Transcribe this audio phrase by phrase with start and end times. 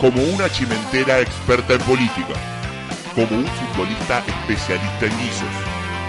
[0.00, 2.34] Como una chimentera experta en política,
[3.14, 5.48] como un futbolista especialista en guisos,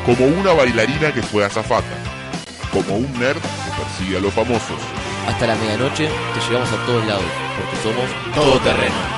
[0.06, 1.96] como una bailarina que fue azafata,
[2.72, 4.80] como un nerd que persigue a los famosos.
[5.28, 7.24] Hasta la medianoche te llevamos a todos lados,
[7.58, 9.17] porque somos todoterreno.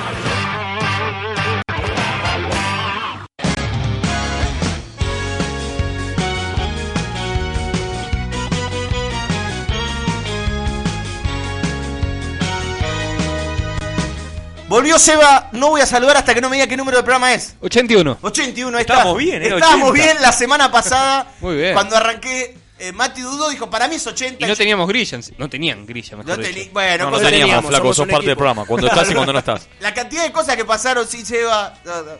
[14.70, 17.34] Volvió Seba, no voy a saludar hasta que no me diga qué número de programa
[17.34, 17.56] es.
[17.60, 18.18] 81.
[18.22, 19.48] 81, ahí Estábamos bien, ¿eh?
[19.48, 20.04] Estábamos 80.
[20.12, 21.26] bien la semana pasada.
[21.40, 21.74] Muy bien.
[21.74, 24.44] Cuando arranqué, eh, Mati dudó, dijo, para mí es 80.
[24.44, 25.18] Y no teníamos grilla.
[25.38, 26.56] No tenían grilla, mejor No dicho.
[26.56, 29.32] tení- bueno, No, no cosas teníamos, flaco, sos parte del programa, cuando estás y cuando
[29.32, 29.68] no estás.
[29.80, 32.12] La cantidad de cosas que pasaron sin Seba no, no,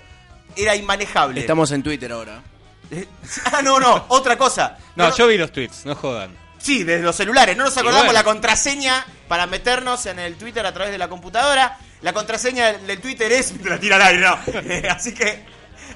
[0.56, 1.38] era inmanejable.
[1.38, 2.42] Estamos en Twitter ahora.
[3.52, 4.76] Ah, no, no, otra cosa.
[4.96, 6.36] No, yo vi los tweets, no jodan.
[6.60, 7.56] Sí, desde los celulares.
[7.56, 8.12] No nos acordamos bueno.
[8.12, 11.78] la contraseña para meternos en el Twitter a través de la computadora.
[12.02, 13.52] La contraseña del del Twitter es.
[13.60, 14.38] Me la tira al aire, no.
[14.70, 15.44] Eh, Así que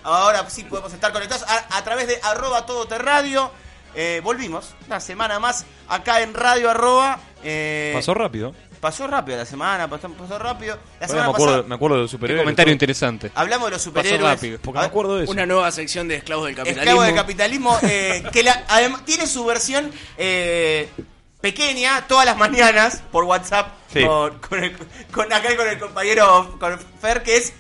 [0.02, 3.50] ahora sí podemos estar conectados a, a través de arroba todoterradio.
[3.94, 7.18] Eh, volvimos una semana más acá en radio arroba.
[7.44, 8.54] eh, Pasó rápido.
[8.84, 10.76] Pasó rápido la semana, pasó, pasó rápido.
[10.76, 12.42] La Ahora semana me, acuerdo, pasada me acuerdo de los Qué superhéroes.
[12.44, 12.74] comentario todo.
[12.74, 13.32] interesante.
[13.34, 14.22] hablamos de los Pasó superhéroes.
[14.34, 14.58] rápido.
[14.62, 15.32] Porque me acuerdo de eso.
[15.32, 16.82] Una nueva sección de esclavos del capitalismo.
[16.82, 20.90] Esclavo del capitalismo, eh, que la- además tiene su versión eh,
[21.40, 24.04] pequeña todas las mañanas por WhatsApp Sí.
[24.04, 24.76] con, con el-
[25.12, 27.52] con acá con el compañero con Fer, que es.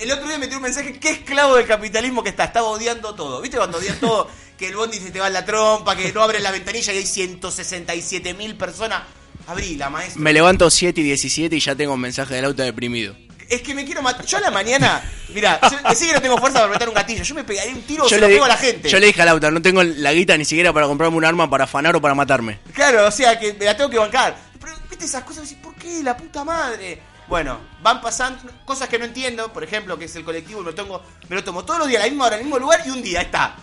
[0.00, 3.40] El otro día metió un mensaje, qué esclavo del capitalismo que está, estaba odiando todo.
[3.40, 4.28] ¿Viste cuando odian todo?
[4.56, 6.96] Que el bondi se te va en la trompa, que no abres la ventanilla y
[6.96, 9.02] hay 167 mil personas.
[9.46, 10.20] Abrí la maestra.
[10.20, 13.16] Me levanto 7 y 17 y ya tengo un mensaje del auto deprimido.
[13.48, 14.26] Es que me quiero matar.
[14.26, 15.02] Yo a la mañana,
[15.32, 17.22] mira, yo sí que no tengo fuerza para apretar un gatillo.
[17.22, 18.88] Yo me pegaría un tiro, se lo pego a la gente.
[18.88, 21.48] yo le dije al auto, no tengo la guita ni siquiera para comprarme un arma
[21.48, 22.58] para afanar o para matarme.
[22.72, 24.36] Claro, o sea que me la tengo que bancar.
[24.60, 26.02] Pero, viste esas cosas, decís, ¿por qué?
[26.02, 27.00] La puta madre.
[27.28, 30.74] Bueno, van pasando cosas que no entiendo, por ejemplo, que es el colectivo, me lo,
[30.74, 32.82] tomo, me lo tomo todos los días a la misma hora, en el mismo lugar,
[32.86, 33.56] y un día está.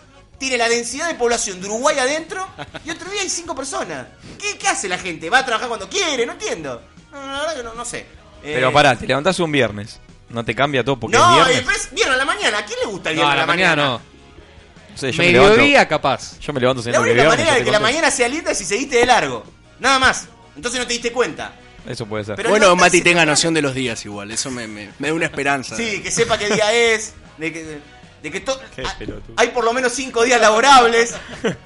[0.43, 2.45] Tiene la densidad de población de Uruguay adentro,
[2.83, 4.07] y otro día hay cinco personas.
[4.37, 5.29] ¿Qué, qué hace la gente?
[5.29, 6.25] ¿Va a trabajar cuando quiere?
[6.25, 6.81] No entiendo.
[7.13, 7.99] No, no, la verdad que no, no sé.
[7.99, 10.01] Eh, Pero pará, te levantás un viernes.
[10.27, 11.55] No te cambia todo porque es No, y viernes.
[11.55, 12.57] después, viernes a la mañana.
[12.57, 13.91] ¿A quién le gusta el No, viernes a la mañana no.
[14.91, 16.37] No sé, yo me levanto, capaz.
[16.41, 17.37] yo me levanto La es única viernes.
[17.37, 19.45] manera de que la mañana sea linda es si seguiste de largo.
[19.79, 20.27] Nada más.
[20.57, 21.53] Entonces no te diste cuenta.
[21.87, 22.35] Eso puede ser.
[22.35, 25.13] Pero bueno, no, Mati tenga noción de los días igual, eso me, me- me da
[25.13, 25.77] una esperanza.
[25.77, 27.79] Sí, que sepa qué día es, de que,
[28.23, 28.43] de que
[29.35, 31.13] hay por lo menos cinco días laborables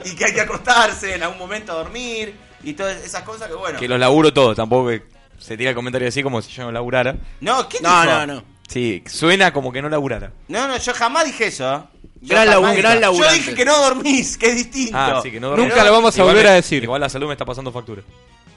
[0.04, 3.54] y que hay que acostarse en algún momento a dormir y todas esas cosas que
[3.54, 3.80] bueno.
[3.80, 5.04] Que los laburo todos, tampoco que
[5.40, 7.16] se tira el comentario así como si yo no laburara.
[7.42, 8.06] No, ¿qué No, dijo?
[8.14, 8.44] no, no.
[8.68, 10.34] Sí, suena como que no laburara.
[10.48, 11.74] No, no, yo jamás dije eso.
[11.76, 11.82] ¿eh?
[12.28, 13.38] Yo Gran labu- dije- gran Yo laburante.
[13.40, 14.98] dije que no dormís, que es distinto.
[14.98, 16.84] Ah, sí, que no Nunca lo vamos a Igual volver a decir.
[16.84, 18.02] Igual la salud me está pasando factura.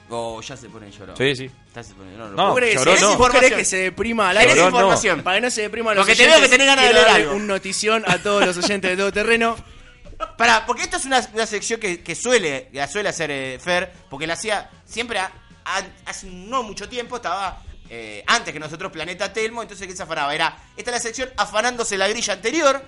[0.09, 1.15] Oh, ya se pone llorón.
[1.15, 1.49] Sí, sí.
[1.73, 3.05] Ya se pone, no, no, No, ¿Vos crees, lloró que- no.
[3.07, 3.43] vos Información.
[3.49, 4.51] querés que se deprima al aire?
[4.55, 4.77] Lloró no.
[4.77, 5.23] información.
[5.23, 6.93] Para que no se deprima a los Porque te veo oyentes, que tenés ganas de
[6.93, 7.33] leer algo.
[7.35, 9.55] un notición a todos los oyentes de todo terreno.
[10.37, 13.91] Pará, porque esta es una, una sección que, que suele, la suele hacer eh, Fer,
[14.09, 15.31] porque la hacía siempre a-
[15.65, 20.03] a- hace no mucho tiempo, estaba eh, antes que nosotros Planeta Telmo, entonces ¿qué se
[20.03, 20.35] afanaba?
[20.35, 22.83] Era, esta es la sección afanándose la grilla anterior,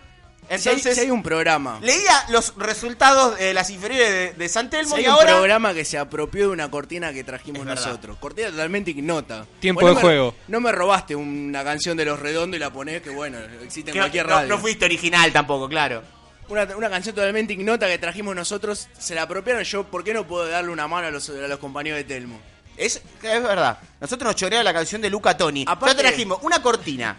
[0.50, 4.50] Si hay, entonces si hay un programa, leía los resultados de las inferiores de, de
[4.50, 5.34] San Telmo si hay y un ahora...
[5.34, 8.18] programa que se apropió de una cortina que trajimos nosotros.
[8.20, 9.46] Cortina totalmente ignota.
[9.60, 10.36] Tiempo no de me- juego.
[10.48, 13.94] No me robaste una canción de Los Redondos y la ponés, que bueno, existe en
[13.94, 14.50] que cualquier no, radio.
[14.50, 16.04] no fuiste original tampoco, claro.
[16.50, 20.26] una, una canción totalmente ignota que trajimos nosotros, se la apropiaron yo, ¿por qué no
[20.28, 22.40] puedo darle una mano a los, a los compañeros de Telmo?
[22.76, 23.78] Es, es verdad.
[24.02, 25.64] Nosotros nos choreamos la canción de Luca Toni.
[25.68, 27.16] Aparte- Ya trajimos una cortina.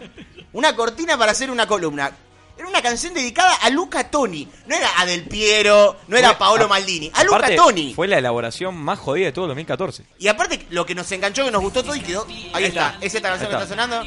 [0.51, 2.11] Una cortina para hacer una columna.
[2.57, 4.47] Era una canción dedicada a Luca Toni.
[4.67, 7.11] No era a Del Piero, no era a Paolo Maldini.
[7.13, 7.93] A Luca Aparte, Toni.
[7.93, 10.03] Fue la elaboración más jodida de todo el 2014.
[10.19, 12.25] Y aparte, lo que nos enganchó, que nos gustó todo y quedó.
[12.53, 12.97] Ahí está.
[13.01, 13.67] Es esta canción que está.
[13.67, 14.03] sonando.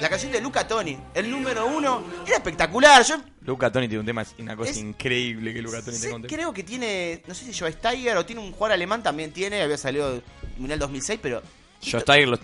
[0.00, 0.96] La canción de Luca Toni.
[1.14, 2.02] El número uno.
[2.26, 3.04] Era espectacular.
[3.04, 6.12] Yo Luca Toni tiene un tema, una cosa Es- increíble que Luca Toni sé- te
[6.12, 6.28] conté.
[6.28, 7.22] creo que tiene.
[7.26, 9.60] No sé si lleva Steiger o tiene un jugador alemán también tiene.
[9.60, 10.22] Había salido en
[10.54, 11.42] el Mundial 2006, pero.
[11.82, 12.40] Joe Steiger, los-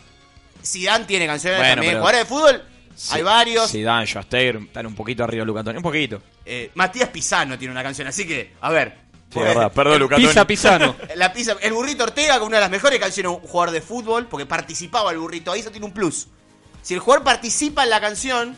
[0.65, 1.93] Zidane tiene canciones Bueno, también.
[1.93, 2.65] pero- Jugadores de fútbol.
[3.11, 3.71] Hay varios.
[3.71, 5.79] Zidane, Joe Steiger, están un poquito arriba de Luca Toni.
[5.79, 6.23] Un poquito.
[6.45, 9.05] Eh, Matías Pisano tiene una canción, así que, a ver.
[9.33, 9.73] Sí, verdad.
[9.73, 10.47] Perdón, Luca Pisa.
[10.47, 10.95] Pisano.
[11.17, 14.27] La pizza, el burrito Ortega con una de las mejores canciones, un jugador de fútbol,
[14.27, 16.29] porque participaba el burrito ahí, eso tiene un plus.
[16.83, 18.57] Si el jugador participa en la canción,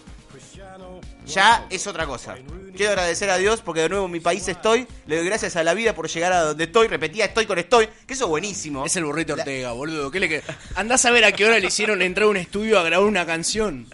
[1.27, 2.37] ya es otra cosa.
[2.77, 4.87] Quiero agradecer a Dios porque de nuevo en mi país estoy.
[5.07, 6.89] Le doy gracias a la vida por llegar a donde estoy.
[6.89, 7.89] Repetía estoy con estoy.
[8.07, 8.85] Que eso es buenísimo.
[8.85, 10.11] Es el burrito Ortega, boludo.
[10.11, 10.43] ¿Qué le que...
[10.75, 13.25] Andás a ver a qué hora le hicieron entrar a un estudio a grabar una
[13.25, 13.87] canción.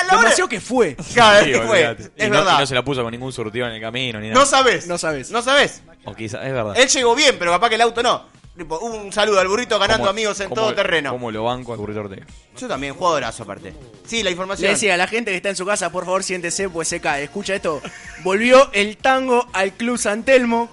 [0.00, 0.96] A la hora- Demasiado que fue.
[1.14, 1.76] Claro, Sí, es que fue.
[1.86, 2.02] olvídate.
[2.16, 2.54] Es y, no, verdad.
[2.56, 4.38] y no se la puso con ningún surtido en el camino ni nada.
[4.40, 4.86] No sabes.
[4.86, 5.30] No sabes.
[5.30, 5.82] No sabes.
[6.04, 6.74] O quizá, es verdad.
[6.76, 8.38] Él llegó bien, pero capaz que el auto no.
[8.56, 11.10] Tipo, un saludo al burrito ganando ¿Cómo- amigos en cómo- todo terreno.
[11.12, 12.26] Como lo banco al burrito Ortega.
[12.58, 13.72] Yo también, jugadorazo aparte.
[14.04, 14.72] Sí, la Le información.
[14.72, 17.22] decía a la gente que está en su casa, por favor, siéntese, pues se cae.
[17.24, 17.80] Escucha esto.
[18.24, 20.68] Volvió el tango al Club San Telmo.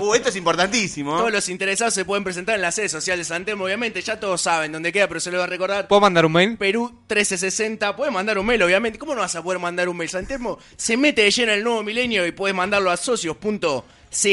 [0.10, 1.16] Uh, esto es importantísimo.
[1.16, 4.00] Todos los interesados se pueden presentar en las redes sociales de San Telmo, obviamente.
[4.00, 5.88] Ya todos saben dónde queda, pero se lo voy a recordar.
[5.88, 6.56] ¿Puedo mandar un mail?
[6.56, 7.94] Perú 1360.
[7.96, 8.98] Puedes mandar un mail, obviamente.
[8.98, 10.08] ¿Cómo no vas a poder mandar un mail?
[10.08, 14.24] Santelmo se mete de lleno en el nuevo milenio y puedes mandarlo a socios.cast,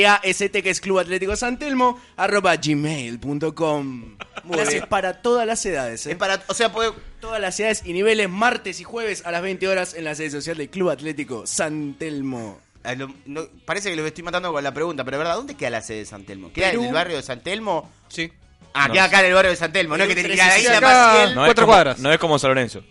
[0.53, 4.17] que es Club Atlético Santelmo, arroba gmail.com.
[4.45, 4.85] Gracias bien.
[4.87, 6.05] para todas las edades.
[6.07, 6.11] ¿eh?
[6.11, 9.41] Es para, o sea, puede, Todas las edades y niveles, martes y jueves a las
[9.41, 12.59] 20 horas en la sede social del Club Atlético Santelmo.
[12.87, 15.69] A lo- no- parece que lo estoy matando con la pregunta, pero verdad, ¿dónde queda
[15.69, 16.51] la sede de San Telmo?
[16.53, 16.81] ¿Queda Perú.
[16.83, 17.91] en el barrio de San Telmo?
[18.07, 18.31] Sí.
[18.73, 18.93] Ah, No.
[18.93, 20.45] queda acá en el barrio de San Telmo, no es que a la isla
[20.79, 20.81] 360.
[20.81, 21.35] Maciel.
[21.35, 21.99] No Cuatro como, cuadras.
[21.99, 22.83] No es como San Lorenzo.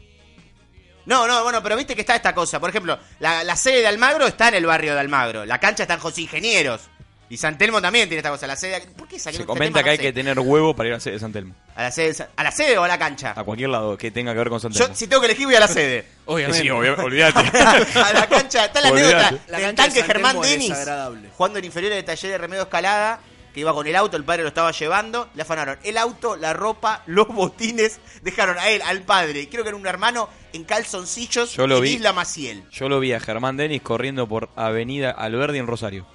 [1.06, 2.58] No, no, bueno, pero viste que está esta cosa.
[2.58, 5.44] Por ejemplo, la, la sede de Almagro está en el barrio de Almagro.
[5.46, 6.80] La cancha está en José Ingenieros.
[7.28, 8.46] Y San Telmo también tiene esta cosa.
[8.46, 8.80] La sede.
[8.96, 9.84] ¿Por qué saqué Se este comenta tema?
[9.84, 11.54] que hay No que tener huevo para ir a sede de San Telmo.
[11.74, 13.32] ¿A la, sede, de Sa- ¿A la sede o a la cancha?
[13.36, 14.88] A cualquier lado que tenga que ver con San Telmo.
[14.88, 16.06] Yo, si tengo que elegir, voy a la sede.
[16.26, 16.62] Obviamente.
[16.62, 17.40] Sí, olvídate.
[17.98, 18.66] a la cancha.
[18.66, 20.68] Está la anécdota La del cancha de tanque San Germán Telmo es Denis.
[20.70, 21.28] desagradable.
[21.36, 23.20] Jugando en inferiores de taller de remedio escalada.
[23.52, 25.30] Que iba con el auto, el padre lo estaba llevando.
[25.34, 28.00] Le afanaron el auto, la ropa, los botines.
[28.20, 31.82] Dejaron a él, al padre, creo que era un hermano, en calzoncillos Yo lo en
[31.84, 31.88] vi.
[31.94, 32.64] Isla Maciel.
[32.70, 36.06] Yo lo vi a Germán Denis corriendo por Avenida Alberdi en Rosario.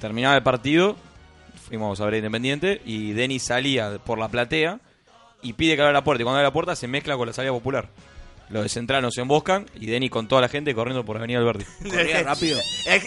[0.00, 0.96] Terminaba el partido,
[1.68, 4.80] fuimos a ver Independiente y Denis salía por la platea
[5.42, 6.22] y pide que abra la puerta.
[6.22, 7.88] Y cuando abre la puerta se mezcla con la salida popular.
[8.48, 11.64] Los de Central nos emboscan y Denis con toda la gente corriendo por Avenida Alberdi.
[11.88, 12.58] Corría rápido.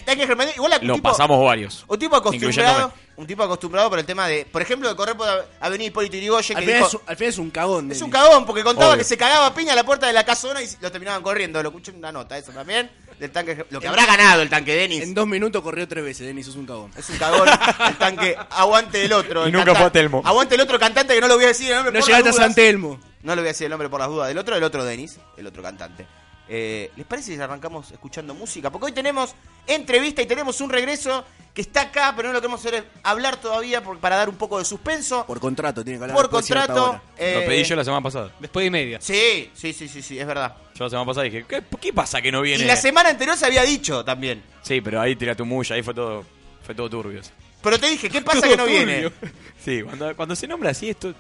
[0.06, 1.84] Denis, igual Lo tipo- pasamos varios.
[1.90, 5.28] Un tipo acostumbrado, un tipo acostumbrado por el tema de, por ejemplo, de correr por
[5.60, 7.86] Avenida Hipólito Yrigoyen, Al dijo, es, al final es un cagón.
[7.92, 8.02] es Denis.
[8.04, 9.00] un cagón, porque contaba Obvio.
[9.00, 11.62] que se cagaba piña a la puerta de la casona y lo terminaban corriendo.
[11.62, 12.90] Lo escuché en una nota, eso también,
[13.24, 15.02] del tanque, lo que habrá ganado el tanque Denis.
[15.02, 16.92] En dos minutos corrió tres veces, Denis, es un cagón.
[16.98, 17.48] Es un cagón,
[17.88, 19.44] el tanque aguante del otro.
[19.44, 20.22] Y el nunca canta- fue a Telmo.
[20.26, 22.30] Aguante el otro cantante que no lo voy a decir el nombre No por llegaste
[22.30, 22.46] a las dudas.
[22.48, 23.00] San Telmo.
[23.24, 25.18] No le voy a decir el nombre por las dudas del otro, el otro Denis,
[25.38, 26.06] el otro cantante.
[26.50, 28.70] Eh, ¿Les parece si arrancamos escuchando música?
[28.70, 29.34] Porque hoy tenemos
[29.66, 31.24] entrevista y tenemos un regreso
[31.54, 34.60] que está acá, pero no lo queremos hacer hablar todavía por- para dar un poco
[34.60, 35.26] de suspenso.
[35.26, 37.00] Por contrato, tiene que hablar Por contrato.
[37.18, 38.32] eh, Lo pedí yo la semana pasada.
[38.40, 39.00] Después de media.
[39.00, 40.54] Sí, sí, sí, sí, sí, es verdad.
[40.84, 42.64] Yo la semana pasada dije, ¿qué, qué pasa que no viene?
[42.64, 44.44] Y la semana anterior se había dicho también.
[44.62, 46.26] Sí, pero ahí tira tu mulla, ahí fue todo,
[46.66, 47.22] fue todo turbio.
[47.62, 49.12] Pero te dije, ¿qué pasa que no viene?
[49.64, 51.14] Sí, cuando, cuando se nombra así esto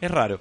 [0.00, 0.38] es raro.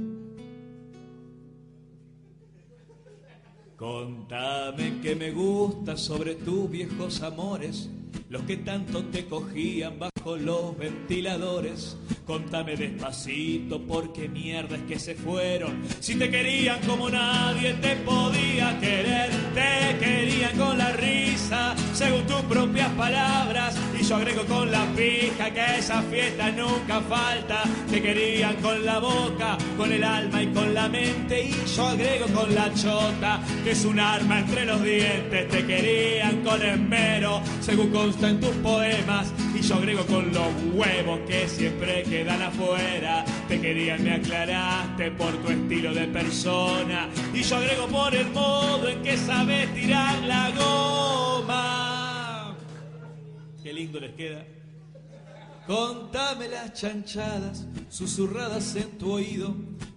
[3.77, 7.91] Contame que me gusta sobre tus viejos amores,
[8.29, 11.97] los que tanto te cogían bajo los ventiladores.
[12.27, 15.83] Contame despacito porque mierda es que se fueron.
[16.01, 22.43] Si te querían como nadie te podía querer, te querían con la risa, según tus
[22.43, 23.77] propias palabras.
[23.99, 27.63] Y yo agrego con la pija que esa fiesta nunca falta.
[27.89, 31.45] Te querían con la boca, con el alma y con la mente.
[31.45, 35.49] Y yo agrego con la chota, que es un arma entre los dientes.
[35.49, 39.33] Te querían con esmero, según consta en tus poemas.
[39.55, 43.25] Y yo agrego con los huevos que siempre quedan afuera.
[43.49, 47.09] Te querían, me aclaraste por tu estilo de persona.
[47.35, 52.57] Y yo agrego por el modo en que sabes tirar la goma.
[53.63, 54.45] Qué lindo les queda.
[55.67, 59.55] Contame las chanchadas susurradas en tu oído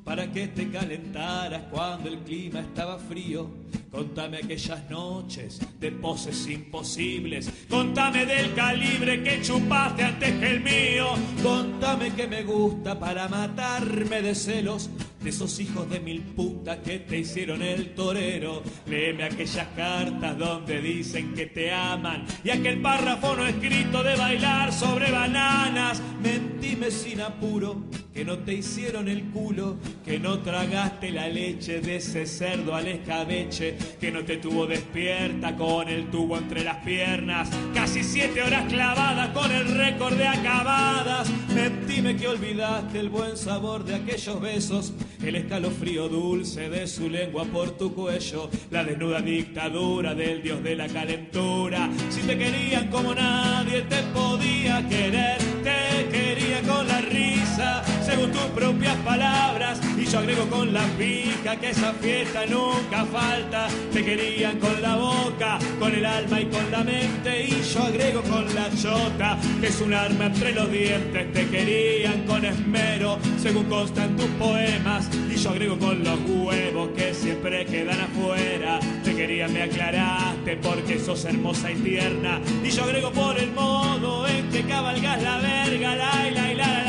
[0.10, 3.48] para que te calentaras cuando el clima estaba frío.
[3.92, 7.48] Contame aquellas noches de poses imposibles.
[7.70, 11.10] Contame del calibre que chupaste antes que el mío.
[11.44, 14.90] Contame que me gusta para matarme de celos
[15.22, 18.64] de esos hijos de mil putas que te hicieron el torero.
[18.88, 24.72] Léeme aquellas cartas donde dicen que te aman y aquel párrafo no escrito de bailar
[24.72, 26.02] sobre bananas.
[26.22, 27.84] Mentime sin apuro
[28.14, 32.88] que no te hicieron el culo, que no tragaste la leche de ese cerdo al
[32.88, 38.66] escabeche, que no te tuvo despierta con el tubo entre las piernas, casi siete horas
[38.68, 41.30] clavadas con el récord de acabadas.
[41.56, 44.94] Mentime que olvidaste el buen sabor de aquellos besos,
[45.30, 50.76] el escalofrío dulce de su lengua por tu cuello, la desnuda dictadura del dios de
[50.76, 51.88] la calentura.
[52.10, 58.42] Si te querían como nadie te podía querer, te quería con la risa, según tus
[58.56, 63.68] propias palabras, y yo agrego con la pica que esa fiesta nunca falta.
[63.94, 68.24] Te querían con la boca, con el alma y con la mente, y yo agrego
[68.24, 71.34] con la chota, que es un arma entre los dientes.
[71.34, 77.14] Te querían con esmero, según constan tus poemas, y yo agrego con los huevos que
[77.14, 78.80] siempre quedan afuera.
[79.04, 84.28] Te querían, me aclaraste, porque sos hermosa y tierna, y yo agrego por el modo
[84.28, 86.89] en que cabalgas la verga, la la la la.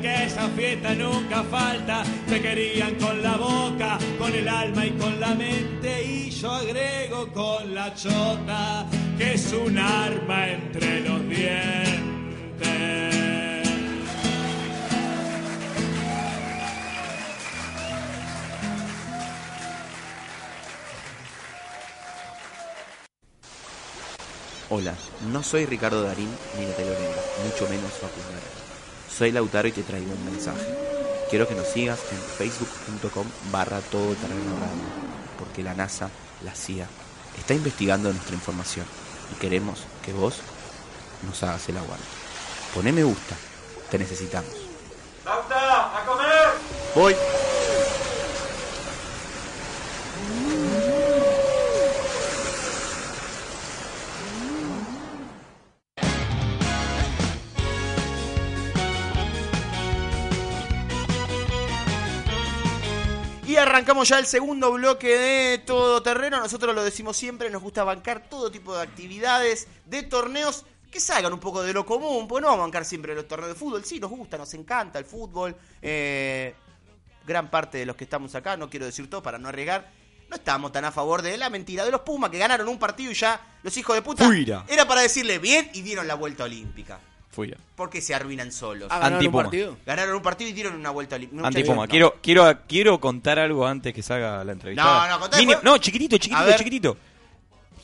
[0.00, 2.02] Que esa fiesta nunca falta.
[2.28, 6.04] Te querían con la boca, con el alma y con la mente.
[6.04, 8.86] Y yo agrego con la chota,
[9.18, 11.96] que es un arma entre los dientes.
[24.68, 24.94] Hola,
[25.32, 28.65] no soy Ricardo Darín ni Natalia Oreiro, mucho menos Facundo.
[29.16, 30.66] Soy Lautaro y te traigo un mensaje.
[31.30, 34.82] Quiero que nos sigas en facebook.com barra todoterreno radio,
[35.38, 36.10] porque la NASA,
[36.44, 36.86] la CIA,
[37.38, 38.84] está investigando nuestra información
[39.32, 40.40] y queremos que vos
[41.26, 42.04] nos hagas el aguante.
[42.74, 43.36] Poné me gusta,
[43.90, 44.52] te necesitamos.
[45.24, 45.98] ¡Lauta!
[45.98, 46.48] ¡A comer!
[46.94, 47.16] Voy.
[63.76, 66.40] Arrancamos ya el segundo bloque de Todo Terreno.
[66.40, 71.30] Nosotros lo decimos siempre, nos gusta bancar todo tipo de actividades, de torneos que salgan
[71.34, 72.26] un poco de lo común.
[72.26, 73.84] Pues no vamos a bancar siempre los torneos de fútbol.
[73.84, 75.54] Sí, nos gusta, nos encanta el fútbol.
[75.82, 76.54] Eh,
[77.26, 79.92] gran parte de los que estamos acá, no quiero decir todo para no arriesgar,
[80.30, 83.12] no estamos tan a favor de la mentira de los Pumas que ganaron un partido
[83.12, 84.64] y ya los hijos de puta Fuira.
[84.68, 86.98] era para decirle bien y dieron la vuelta olímpica.
[87.36, 87.56] Fui ya.
[87.76, 88.88] Porque se arruinan solos.
[88.90, 89.42] Ah, ¿ganaron un Antipuma.
[89.44, 89.76] partido?
[89.84, 91.46] Ganaron un partido y dieron una vuelta olímpica.
[91.46, 91.86] Antipuma.
[91.86, 94.82] Quiero, quiero, quiero contar algo antes que salga la entrevista.
[94.82, 95.38] No, no, contá.
[95.62, 96.96] No, chiquitito, chiquitito, chiquitito.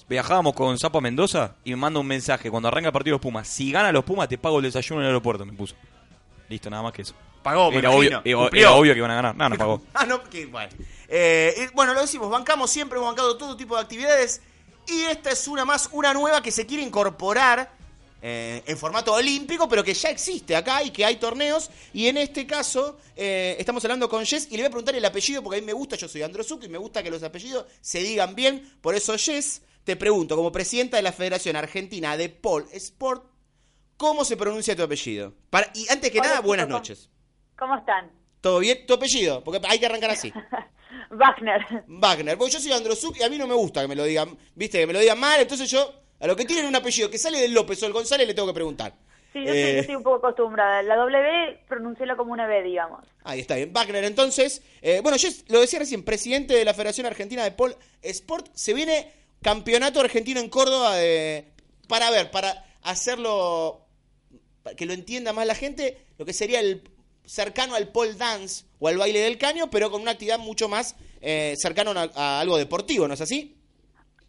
[0.08, 3.18] Viajábamos con Zapo a Mendoza y me manda un mensaje cuando arranca el partido de
[3.18, 3.46] los Pumas.
[3.46, 5.74] Si gana los Pumas, te pago el desayuno en el aeropuerto, me puso.
[6.48, 7.14] Listo, nada más que eso.
[7.42, 8.18] Pagó, me era, imagino.
[8.20, 8.62] obvio, era- Cumplió.
[8.68, 9.36] era obvio que iban a ganar.
[9.36, 9.82] No, no pagó.
[9.94, 10.72] Ah, no, que bueno.
[11.08, 14.40] Eh, bueno, lo decimos, bancamos siempre, hemos bancado todo tipo de actividades.
[14.88, 17.70] Y esta es una más, una nueva que se quiere incorporar
[18.22, 21.70] eh, en formato olímpico, pero que ya existe acá y que hay torneos.
[21.92, 25.04] Y en este caso, eh, estamos hablando con Jess y le voy a preguntar el
[25.04, 27.66] apellido porque a mí me gusta, yo soy Androsuc y me gusta que los apellidos
[27.80, 28.76] se digan bien.
[28.80, 33.24] Por eso, Jess, te pregunto, como presidenta de la Federación Argentina de Pole Sport,
[33.96, 35.34] ¿cómo se pronuncia tu apellido?
[35.50, 37.10] Para- y antes que Hola, nada, buenas noches.
[37.58, 38.10] ¿Cómo están?
[38.40, 38.86] ¿Todo bien?
[38.86, 39.42] ¿Tu apellido?
[39.44, 40.32] Porque hay que arrancar así.
[41.10, 41.84] Wagner.
[41.86, 42.38] Wagner.
[42.38, 44.78] Porque yo soy Androsuk y a mí no me gusta que me lo digan, viste,
[44.78, 45.40] que me lo digan mal.
[45.40, 48.26] Entonces yo, a lo que tienen un apellido que sale del López o del González,
[48.26, 48.94] le tengo que preguntar.
[49.32, 50.82] Sí, yo, Eh, estoy, yo estoy un poco acostumbrada.
[50.82, 53.04] La W, pronunciéla como una B, digamos.
[53.24, 53.72] Ahí está bien.
[53.72, 54.62] Wagner, entonces.
[54.82, 58.48] eh, bueno, yo lo decía recién, presidente de la Federación Argentina de Pole Sport.
[58.54, 59.10] Se viene
[59.42, 61.46] campeonato argentino en Córdoba de,
[61.88, 63.86] para ver, para hacerlo,
[64.62, 66.82] para que lo entienda más la gente, lo que sería el
[67.24, 70.94] cercano al pole dance o al baile del caño, pero con una actividad mucho más
[71.20, 73.56] eh, cercano a, a algo deportivo, ¿no es así?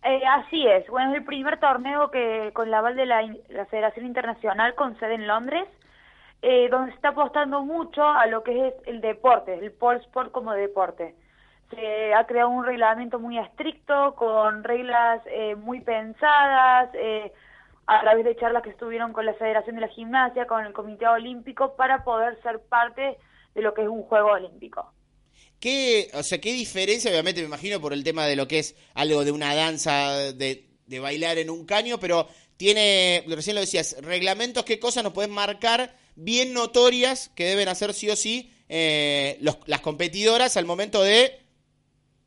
[0.03, 0.85] Eh, así es.
[0.89, 3.23] Bueno, es el primer torneo que con la aval de la,
[3.69, 5.65] Federación Internacional con sede en Londres,
[6.41, 10.31] eh, donde se está apostando mucho a lo que es el deporte, el pole sport
[10.31, 11.15] como deporte.
[11.71, 16.89] se ha creado un reglamento muy estricto, con reglas eh, muy pensadas,
[17.87, 21.07] a través de charlas que estuvieron con la Federación de la Gimnasia, con el Comité
[21.07, 23.17] Olímpico, para poder ser parte
[23.55, 24.92] de lo que es un Juego Olímpico.
[25.63, 28.75] ¿Qué, o sea, qué diferencia, obviamente me imagino por el tema de lo que es
[28.95, 32.27] algo de una danza, de, de bailar en un caño, pero
[32.57, 37.93] tiene, recién lo decías, reglamentos, qué cosas nos pueden marcar bien notorias que deben hacer
[37.93, 41.39] sí o sí eh, los- las competidoras al momento de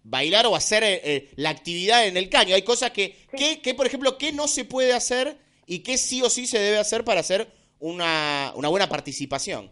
[0.03, 2.55] bailar o hacer eh, eh, la actividad en el caño.
[2.55, 6.23] Hay cosas que, que, que, por ejemplo, que no se puede hacer y que sí
[6.23, 9.71] o sí se debe hacer para hacer una, una buena participación.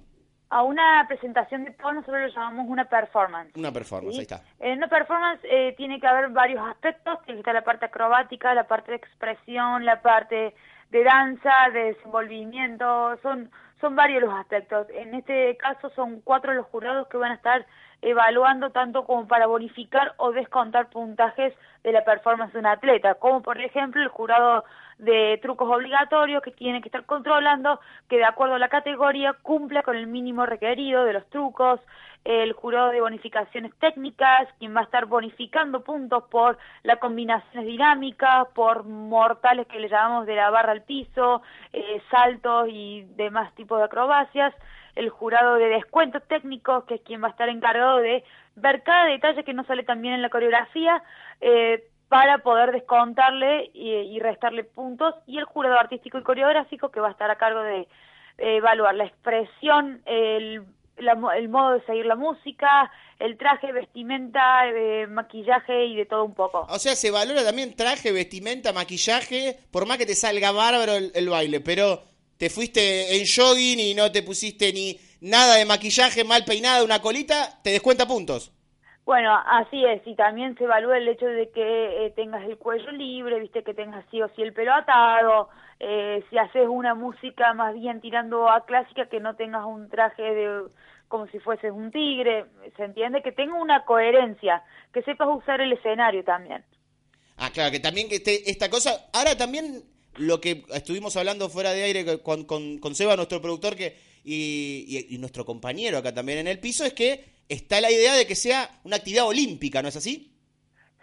[0.55, 3.51] A una presentación de todo nosotros lo llamamos una performance.
[3.57, 4.21] Una performance, ¿sí?
[4.21, 4.41] ahí está.
[4.61, 8.55] En una performance eh, tiene que haber varios aspectos, tiene que estar la parte acrobática,
[8.55, 10.55] la parte de expresión, la parte
[10.93, 13.51] de danza, de desenvolvimiento, son,
[13.85, 14.87] son varios los aspectos.
[14.95, 17.67] En este caso son cuatro los jurados que van a estar
[18.01, 23.43] evaluando tanto como para bonificar o descontar puntajes de la performance de un atleta, como
[23.43, 24.65] por ejemplo el jurado
[24.97, 29.83] de trucos obligatorios que tiene que estar controlando que de acuerdo a la categoría cumpla
[29.83, 31.79] con el mínimo requerido de los trucos,
[32.25, 38.49] el jurado de bonificaciones técnicas, quien va a estar bonificando puntos por las combinaciones dinámicas,
[38.55, 43.79] por mortales que le llamamos de la barra al piso, eh, saltos y demás tipos
[43.79, 44.55] de acrobacias,
[44.95, 48.25] el jurado de descuentos técnicos, que es quien va a estar encargado de
[48.57, 51.03] ver cada detalle que no sale tan bien en la coreografía,
[51.43, 57.01] eh, para poder descontarle y, y restarle puntos, y el jurado artístico y coreográfico, que
[57.01, 57.81] va a estar a cargo de
[58.39, 60.65] eh, evaluar la expresión, el,
[60.99, 66.25] la el modo de seguir la música, el traje, vestimenta, eh, maquillaje y de todo
[66.25, 66.67] un poco.
[66.69, 71.13] O sea, se valora también traje, vestimenta, maquillaje, por más que te salga bárbaro el,
[71.15, 72.03] el baile, pero
[72.39, 77.01] te fuiste en jogging y no te pusiste ni nada de maquillaje, mal peinada, una
[77.01, 78.53] colita, te descuenta puntos.
[79.05, 82.91] Bueno, así es, y también se evalúa el hecho de que eh, tengas el cuello
[82.91, 87.53] libre, viste que tengas sí o sí el pelo atado, eh, si haces una música
[87.53, 90.63] más bien tirando a clásica, que no tengas un traje de
[91.15, 92.45] como si fueses un tigre,
[92.77, 96.65] se entiende que tenga una coherencia, que sepas usar el escenario también.
[97.37, 98.91] Ah, claro, que también que esté esta cosa.
[99.13, 99.85] Ahora también
[100.17, 104.87] lo que estuvimos hablando fuera de aire con, con, con Seba, nuestro productor, que y,
[104.89, 108.27] y- y nuestro compañero acá también en el piso, es que está la idea de
[108.27, 110.33] que sea una actividad olímpica, ¿no es así?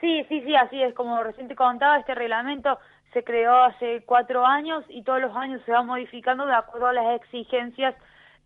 [0.02, 0.94] Sí, sí, sí, así es.
[0.94, 2.78] Como recién te contaba, este reglamento
[3.14, 6.94] se creó hace cuatro años y todos los años se va modificando de acuerdo a
[6.94, 7.96] las exigencias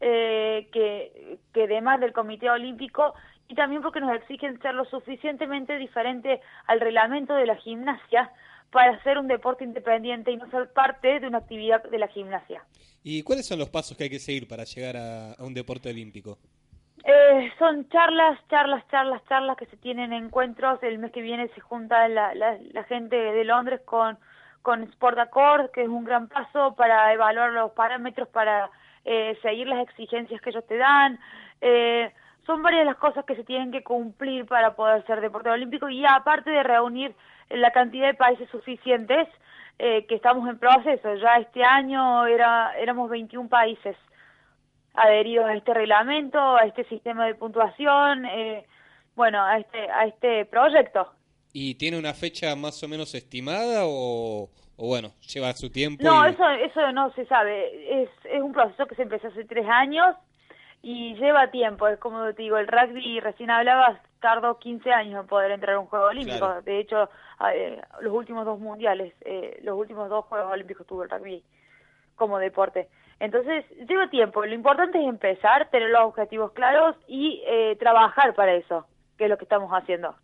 [0.07, 3.15] eh, que, que demanda el Comité Olímpico
[3.47, 8.31] y también porque nos exigen ser lo suficientemente diferente al reglamento de la gimnasia
[8.71, 12.63] para ser un deporte independiente y no ser parte de una actividad de la gimnasia.
[13.03, 15.89] ¿Y cuáles son los pasos que hay que seguir para llegar a, a un deporte
[15.89, 16.37] olímpico?
[17.03, 20.83] Eh, son charlas, charlas, charlas, charlas que se tienen encuentros.
[20.83, 24.19] El mes que viene se junta la, la, la gente de Londres con,
[24.61, 28.69] con Sport Accord, que es un gran paso para evaluar los parámetros, para
[29.05, 31.19] eh, seguir las exigencias que ellos te dan.
[31.61, 32.11] Eh,
[32.45, 36.05] son varias las cosas que se tienen que cumplir para poder ser deporte olímpico y
[36.05, 37.15] aparte de reunir
[37.49, 39.27] la cantidad de países suficientes,
[39.77, 41.15] eh, que estamos en proceso.
[41.15, 43.97] Ya este año era, éramos 21 países
[44.93, 48.65] adheridos a este reglamento, a este sistema de puntuación, eh,
[49.15, 51.11] bueno, a este, a este proyecto.
[51.51, 56.03] ¿Y tiene una fecha más o menos estimada o, o bueno, lleva su tiempo?
[56.03, 58.03] No, y- eso, eso no se sabe.
[58.03, 60.15] Es, es un proceso que se empezó hace tres años
[60.81, 61.87] y lleva tiempo.
[61.87, 65.79] Es como te digo, el rugby, recién hablabas, tardó 15 años en poder entrar a
[65.79, 66.37] un Juego Olímpico.
[66.39, 66.61] Claro.
[66.61, 67.09] De hecho,
[67.53, 71.43] eh, los últimos dos mundiales, eh, los últimos dos Juegos Olímpicos tuvo el rugby
[72.15, 72.87] como deporte.
[73.19, 74.45] Entonces, lleva tiempo.
[74.45, 78.85] Lo importante es empezar, tener los objetivos claros y eh, trabajar para eso,
[79.17, 80.15] que es lo que estamos haciendo.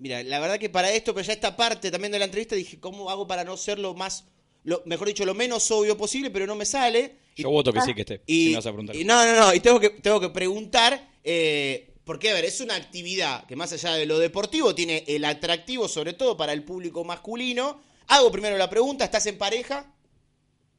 [0.00, 2.80] Mira, la verdad que para esto, pero ya esta parte también de la entrevista dije,
[2.80, 4.24] ¿cómo hago para no ser lo más,
[4.64, 7.16] lo, mejor dicho, lo menos obvio posible, pero no me sale?
[7.36, 8.22] Y- Yo voto que sí que esté.
[8.26, 8.96] Y, si me vas a preguntar.
[8.96, 12.62] y no, no, no, y tengo que, tengo que preguntar, eh, porque a ver, es
[12.62, 16.64] una actividad que más allá de lo deportivo tiene el atractivo, sobre todo para el
[16.64, 17.82] público masculino.
[18.08, 19.92] Hago primero la pregunta, ¿estás en pareja?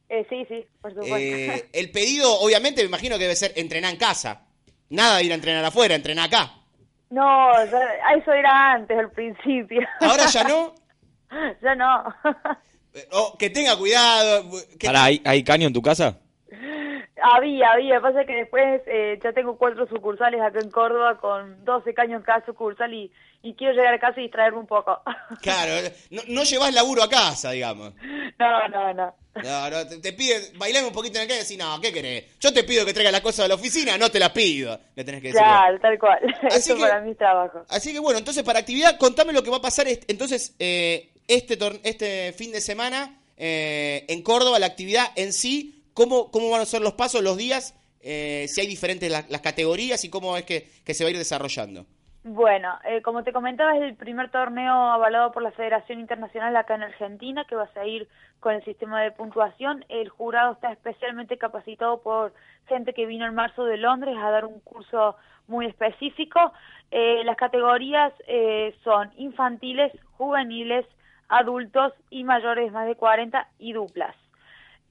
[0.09, 1.15] Eh, sí, sí, por supuesto.
[1.17, 4.47] Eh, el pedido, obviamente, me imagino que debe ser entrenar en casa.
[4.89, 6.60] Nada de ir a entrenar afuera, entrenar acá.
[7.11, 9.81] No, ya- eso era antes, al principio.
[9.99, 10.73] Ahora ya no.
[11.61, 12.03] ya no.
[12.93, 14.45] Eh, oh, que tenga cuidado.
[14.79, 16.17] que- Pará, ¿hay, ¿hay caño en tu casa?
[17.23, 18.01] había, había.
[18.01, 22.23] Pasa que después eh, ya tengo cuatro sucursales acá en Córdoba con 12 caños en
[22.25, 23.11] cada sucursal y,
[23.43, 25.01] y quiero llegar a casa y distraerme un poco.
[25.41, 27.93] Claro, no, no llevas laburo a casa, digamos.
[28.37, 29.15] No, no, no.
[29.43, 31.91] No, no, te, te pide, bailame un poquito en el calle y decís, no, ¿qué
[31.93, 32.25] querés?
[32.39, 34.77] Yo te pido que traigas las cosas de la oficina, no te las pido.
[34.95, 35.41] Le tenés que decir.
[35.41, 36.19] Claro, tal cual.
[36.43, 37.65] Así Eso que- para mí es trabajo.
[37.69, 41.11] Así que bueno, entonces para actividad, contame lo que va a pasar est- entonces eh,
[41.27, 46.61] este, este fin de semana eh, en Córdoba, la actividad en sí, cómo, cómo van
[46.61, 50.35] a ser los pasos, los días, eh, si hay diferentes la- las categorías y cómo
[50.35, 51.85] es que, que se va a ir desarrollando.
[52.23, 56.75] Bueno, eh, como te comentaba, es el primer torneo avalado por la Federación Internacional acá
[56.75, 58.07] en Argentina, que va a seguir
[58.39, 59.83] con el sistema de puntuación.
[59.89, 62.31] El jurado está especialmente capacitado por
[62.67, 65.15] gente que vino en marzo de Londres a dar un curso
[65.47, 66.53] muy específico.
[66.91, 70.85] Eh, las categorías eh, son infantiles, juveniles,
[71.27, 74.15] adultos y mayores más de 40 y duplas.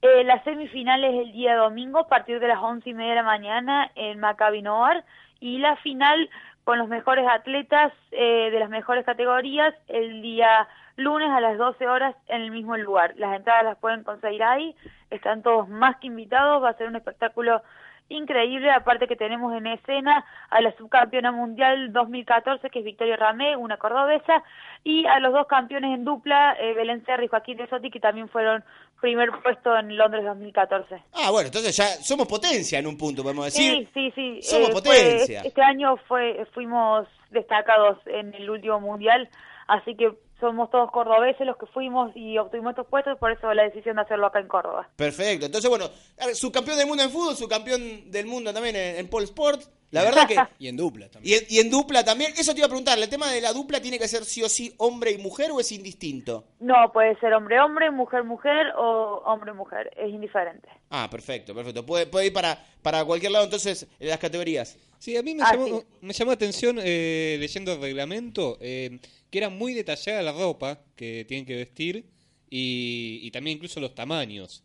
[0.02, 3.16] Eh, la semifinal es el día domingo a partir de las once y media de
[3.16, 5.04] la mañana en Maccabi Noar
[5.40, 6.28] y la final
[6.64, 11.88] con los mejores atletas eh, de las mejores categorías el día lunes a las 12
[11.88, 13.14] horas en el mismo lugar.
[13.16, 14.76] Las entradas las pueden conseguir ahí,
[15.10, 17.62] están todos más que invitados, va a ser un espectáculo
[18.10, 23.56] increíble, aparte que tenemos en escena a la subcampeona mundial 2014 que es Victoria Ramé,
[23.56, 24.42] una cordobesa,
[24.84, 28.00] y a los dos campeones en dupla, eh, Belén Serra y Joaquín de Sotti, que
[28.00, 28.64] también fueron
[29.00, 31.02] primer puesto en Londres 2014.
[31.14, 33.88] Ah, bueno, entonces ya somos potencia en un punto, podemos decir.
[33.94, 34.42] Sí, sí, sí.
[34.42, 35.40] Somos Eh, fue- potencia.
[35.42, 39.28] este año fue fuimos destacados en el último mundial,
[39.68, 43.64] así que somos todos cordobeses los que fuimos y obtuvimos estos puestos, por eso la
[43.64, 44.88] decisión de hacerlo acá en Córdoba.
[44.96, 45.46] Perfecto.
[45.46, 45.88] Entonces, bueno,
[46.34, 49.62] subcampeón del mundo en fútbol, subcampeón del mundo también en, en Pole Sport.
[49.92, 50.36] La verdad que...
[50.60, 51.34] Y en dupla también.
[51.34, 52.32] Y en, y en dupla también.
[52.38, 54.48] Eso te iba a preguntar, ¿el tema de la dupla tiene que ser sí o
[54.48, 56.44] sí hombre y mujer o es indistinto?
[56.60, 60.68] No, puede ser hombre-hombre, mujer-mujer o hombre-mujer, es indiferente.
[60.90, 61.84] Ah, perfecto, perfecto.
[61.84, 64.78] Puede, puede ir para, para cualquier lado entonces en las categorías.
[64.98, 65.86] Sí, a mí me Ah, llamó, sí.
[66.02, 69.00] me llamó la atención eh, leyendo el reglamento eh,
[69.30, 72.04] que era muy detallada la ropa que tienen que vestir
[72.48, 74.64] y, y también incluso los tamaños.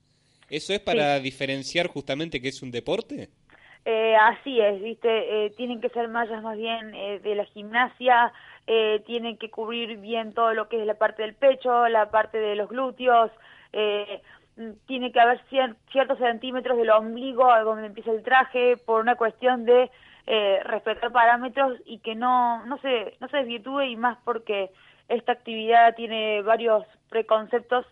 [0.49, 3.29] ¿Eso es para diferenciar justamente que es un deporte?
[3.87, 8.33] Eh, así es, viste, eh, tienen que ser mallas más bien eh, de la gimnasia,
[8.65, 12.39] eh, tienen que cubrir bien todo lo que es la parte del pecho, la parte
[12.39, 13.29] de los glúteos,
[13.73, 14.21] eh,
[14.57, 19.15] mm, tiene que haber cier- ciertos centímetros del ombligo donde empieza el traje por una
[19.15, 19.91] cuestión de
[20.27, 24.71] eh, respetar parámetros y que no no se no se desvirtúe y más porque
[25.07, 27.85] esta actividad tiene varios preconceptos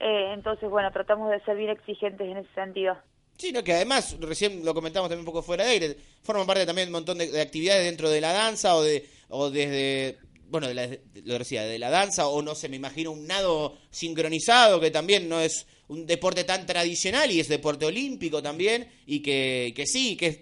[0.00, 2.96] eh, entonces bueno tratamos de ser bien exigentes en ese sentido.
[3.38, 6.86] Sí, que además, recién lo comentamos también un poco fuera de aire, forman parte también
[6.88, 10.68] de un montón de, de actividades dentro de la danza o de o desde, bueno,
[10.68, 10.86] de la,
[11.24, 15.28] lo decía, de la danza o no sé, me imagino un nado sincronizado que también
[15.28, 20.16] no es un deporte tan tradicional y es deporte olímpico también y que, que sí,
[20.16, 20.40] que es-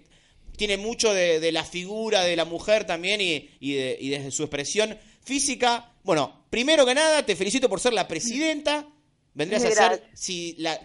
[0.67, 4.29] tiene mucho de, de la figura de la mujer también y, y, de- y desde
[4.29, 5.91] su expresión física.
[6.03, 8.85] Bueno, primero que nada, te felicito por ser la presidenta.
[9.33, 10.79] Vendrías a ser, si la,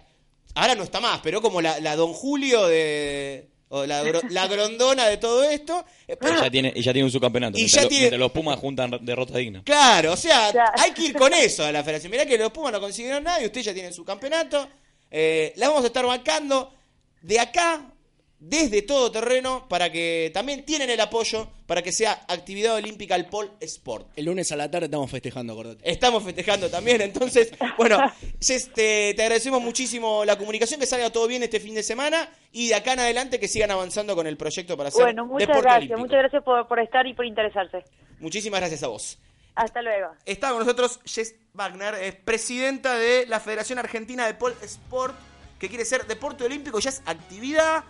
[0.55, 4.47] ahora no está más, pero como la, la Don Julio de, o la, gro- la
[4.47, 5.85] grondona de todo esto.
[6.07, 7.57] Eh, pero- Y ya tiene, y ya tiene un subcampeonato.
[7.57, 9.61] Y mientras, ya lo- tiene- mientras los Pumas juntan derrotas dignas.
[9.63, 10.71] Claro, o sea, Claro.
[10.83, 12.09] hay que ir con eso a la federación.
[12.11, 14.67] Mirá que los Pumas no consiguieron nada y usted ya tiene su campeonato.
[15.11, 16.73] Eh, la vamos a estar bancando
[17.21, 17.93] de acá,
[18.39, 23.25] desde todo terreno, para que también tienen el apoyo para que sea actividad olímpica el
[23.25, 24.07] pole sport.
[24.15, 25.89] El lunes a la tarde estamos festejando, acordate.
[25.89, 27.97] Estamos festejando también, entonces, bueno,
[28.39, 32.29] Jess, te, te agradecemos muchísimo la comunicación, que salga todo bien este fin de semana
[32.51, 35.47] y de acá en adelante que sigan avanzando con el proyecto para hacer bueno muchas
[35.47, 35.99] deporte gracias olímpico.
[35.99, 37.83] muchas gracias por, por estar y por interesarse
[38.19, 39.19] Muchísimas gracias a vos.
[39.55, 44.55] hasta luego Está con nosotros Jess Wagner, es presidenta de la Federación Argentina de Pole
[44.61, 45.15] Sport,
[45.59, 47.83] que quiere ser deporte olímpico, ya es actividad.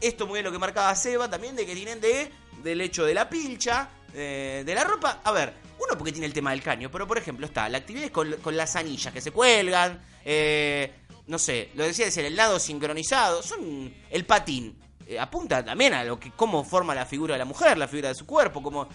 [0.00, 2.30] Esto muy bien lo que marcaba Seba también, de que tienen de,
[2.62, 5.20] del hecho de la pilcha, eh, de la ropa.
[5.24, 8.06] A ver, uno porque tiene el tema del caño, pero por ejemplo está la actividad
[8.06, 10.92] es con, con las anillas que se cuelgan, eh,
[11.26, 14.76] no sé, lo decía decir, el nado sincronizado, son el patín.
[15.06, 18.08] eh, apunta también a lo que cómo forma la figura de la mujer, la figura
[18.08, 18.88] de su cuerpo, como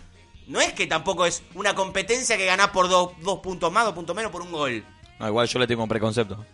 [0.47, 3.93] no es que tampoco es una competencia que ganás por dos, dos puntos más, dos
[3.93, 4.83] puntos menos por un gol.
[5.19, 6.45] No, igual yo le tengo un preconcepto.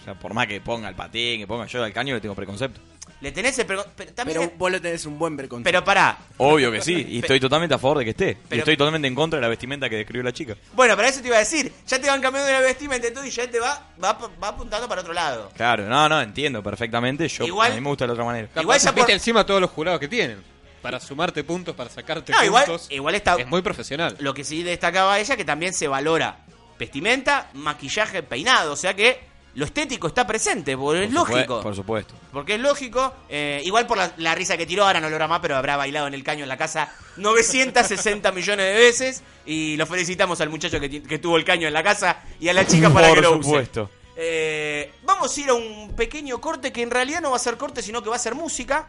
[0.00, 2.34] O sea, por más que ponga el patín, que ponga yo al caño, le tengo
[2.34, 2.80] preconcepto.
[3.20, 5.66] Le tenés el pero también Pero vos le tenés un buen preconcepto.
[5.66, 6.18] pero pará.
[6.36, 8.30] Obvio que sí, y estoy totalmente a favor de que esté.
[8.32, 10.56] y Pero- estoy totalmente en contra de la vestimenta que describió la chica.
[10.74, 13.28] Bueno, para eso te iba a decir, ya te van cambiando de la vestimenta y
[13.28, 14.12] y ya te va, va,
[14.42, 15.50] va apuntando para otro lado.
[15.56, 17.26] Claro, no, no, entiendo perfectamente.
[17.28, 18.48] Yo, Igual- a mí me gusta de la otra manera.
[18.60, 20.42] Igual ya viste por- encima todos los jurados que tienen.
[20.82, 22.88] Para sumarte puntos, para sacarte No, igual, puntos.
[22.90, 23.36] igual está.
[23.36, 24.16] Es muy profesional.
[24.20, 26.40] Lo que sí destacaba ella que también se valora
[26.78, 29.20] vestimenta, maquillaje, peinado, o sea que
[29.54, 31.60] lo estético está presente, porque es Por supue- lógico.
[31.60, 32.14] Por supuesto.
[32.32, 35.28] Porque es lógico, eh, igual por la, la risa que tiró, ahora no lo hará
[35.28, 39.22] más, pero habrá bailado en el caño en la casa 960 millones de veces.
[39.46, 42.66] Y lo felicitamos al muchacho que, tuvo el caño en la casa y a la
[42.66, 43.42] chica para Por que lo use.
[43.44, 43.90] supuesto.
[44.16, 47.56] Eh, vamos a ir a un pequeño corte que en realidad no va a ser
[47.56, 48.88] corte, sino que va a ser música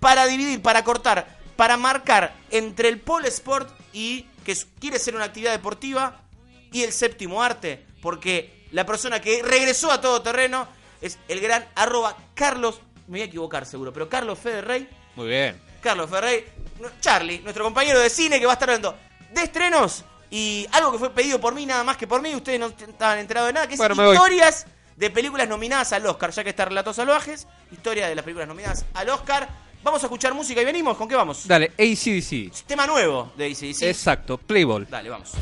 [0.00, 5.24] para dividir, para cortar, para marcar entre el pole sport y que quiere ser una
[5.24, 6.20] actividad deportiva
[6.72, 10.66] y el séptimo arte, porque la persona que regresó a todo terreno
[11.00, 15.60] es el gran arroba Carlos, me voy a equivocar seguro, pero Carlos Federrey, Muy bien.
[15.80, 16.44] Carlos Ferrey,
[16.80, 18.96] nu- Charlie, nuestro compañero de cine que va a estar hablando
[19.32, 22.58] de estrenos y algo que fue pedido por mí nada más que por mí, ustedes
[22.58, 26.42] no estaban enterados de nada, que es Bueno, historias de películas nominadas al Oscar, ya
[26.42, 29.48] que está Relatos Salvajes, historia de las películas nominadas al Oscar.
[29.82, 31.46] Vamos a escuchar música y venimos, ¿con qué vamos?
[31.46, 32.64] Dale, ACDC.
[32.66, 33.82] Tema nuevo de ACDC.
[33.82, 34.88] Exacto, Playball.
[34.88, 35.32] Dale, vamos.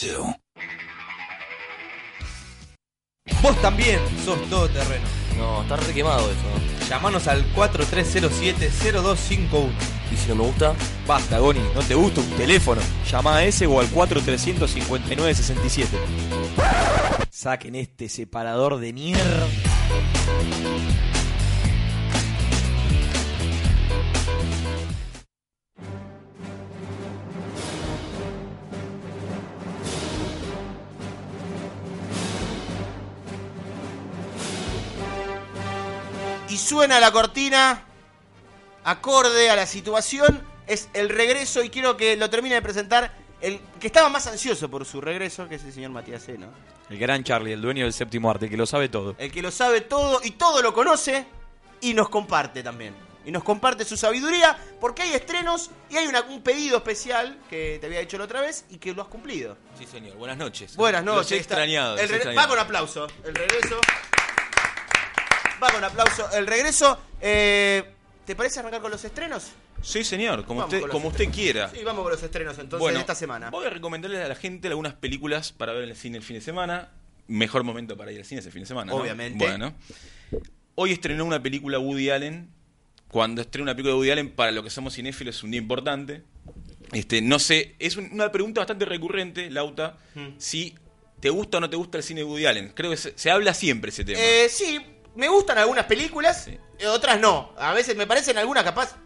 [0.00, 0.36] CJ92.
[3.42, 5.04] Vos también sos todoterreno.
[5.36, 6.40] No, está re quemado eso.
[6.88, 9.70] Llamanos al 4307-0251.
[10.12, 10.74] ¿Y si no me gusta?
[11.06, 12.80] Basta, Goni, ¿no te gusta un teléfono?
[13.10, 15.86] Llama a ese o al 4359-67.
[17.30, 19.46] Saquen este separador de mierda.
[36.70, 37.82] Suena la cortina,
[38.84, 43.58] acorde a la situación, es el regreso y quiero que lo termine de presentar el
[43.80, 46.46] que estaba más ansioso por su regreso, que es el señor Matías Seno.
[46.88, 49.16] El gran Charlie, el dueño del séptimo arte, que lo sabe todo.
[49.18, 51.26] El que lo sabe todo y todo lo conoce
[51.80, 52.94] y nos comparte también.
[53.24, 57.78] Y nos comparte su sabiduría porque hay estrenos y hay una- un pedido especial que
[57.80, 59.56] te había hecho la otra vez y que lo has cumplido.
[59.76, 60.16] Sí, señor.
[60.16, 60.76] Buenas noches.
[60.76, 61.32] Buenas Los noches.
[61.32, 61.96] he está- extrañado.
[61.96, 62.46] el los he regre- extrañado.
[62.46, 63.08] Va con aplauso.
[63.24, 63.80] El regreso.
[65.62, 66.30] Va con aplauso.
[66.32, 66.98] El regreso.
[67.20, 67.82] Eh,
[68.24, 69.48] ¿Te parece arrancar con los estrenos?
[69.82, 71.70] Sí, señor, como Vamos usted, como usted quiera.
[71.70, 73.50] Sí, vamos con los estrenos entonces Bueno, de esta semana.
[73.50, 76.36] Voy a recomendarle a la gente algunas películas para ver en el cine el fin
[76.36, 76.90] de semana.
[77.28, 78.92] Mejor momento para ir al cine ese fin de semana.
[78.92, 78.98] ¿no?
[78.98, 79.38] Obviamente.
[79.44, 79.74] Bueno.
[80.74, 82.50] Hoy estrenó una película Woody Allen.
[83.08, 85.60] Cuando estrena una película de Woody Allen, para lo que somos cinéfilos es un día
[85.60, 86.22] importante.
[86.92, 90.28] Este, no sé, es un- una pregunta bastante recurrente, Lauta, Mm.
[90.38, 90.74] si
[91.20, 92.72] te gusta o no te gusta el cine de Woody Allen.
[92.74, 94.18] Creo que se, se habla siempre ese tema.
[94.20, 94.78] Eh, sí,
[95.14, 97.52] me gustan algunas películas, eh, otras no.
[97.56, 98.96] A veces me parecen algunas capaz,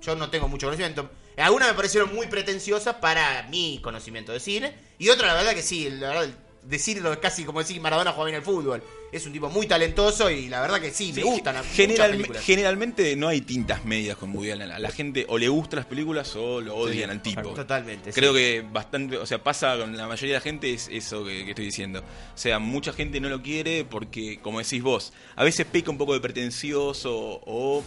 [0.00, 1.10] yo no tengo mucho conocimiento.
[1.36, 4.78] Algunas me parecieron muy pretenciosas para mi conocimiento de cine.
[4.98, 6.28] Y otras, la verdad que sí, la verdad,
[6.66, 8.82] decirlo es casi como decir Maradona juega bien al fútbol.
[9.12, 12.42] Es un tipo muy talentoso y la verdad que sí, me gustan muchas General- películas.
[12.44, 14.72] generalmente no hay tintas medias con Woody Allen.
[14.72, 17.50] A la gente o le gustan las películas o lo odian al tipo.
[17.54, 18.12] Totalmente.
[18.12, 18.38] Creo sí.
[18.38, 21.50] que bastante, o sea, pasa con la mayoría de la gente es eso que, que
[21.50, 22.00] estoy diciendo.
[22.00, 25.98] O sea, mucha gente no lo quiere porque, como decís vos, a veces peca un
[25.98, 27.84] poco de pretencioso o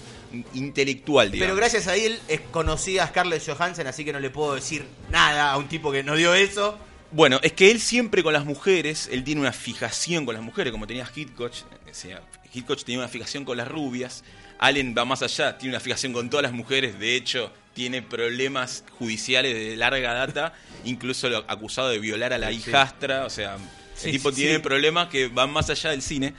[0.53, 1.47] intelectual, digamos.
[1.51, 4.85] Pero gracias a él es conocida a Scarlett Johansson, así que no le puedo decir
[5.09, 6.77] nada a un tipo que no dio eso.
[7.11, 10.71] Bueno, es que él siempre con las mujeres, él tiene una fijación con las mujeres,
[10.71, 11.51] como tenía Hitchcock,
[11.89, 12.21] o sea,
[12.53, 14.23] Hitchcock tenía una fijación con las rubias,
[14.59, 18.83] Allen va más allá, tiene una fijación con todas las mujeres, de hecho, tiene problemas
[18.99, 22.55] judiciales de larga data, incluso lo acusado de violar a la Sí.
[22.57, 23.57] hijastra, o sea,
[23.95, 26.33] Sí, el tipo sí, tiene problemas que van más allá del cine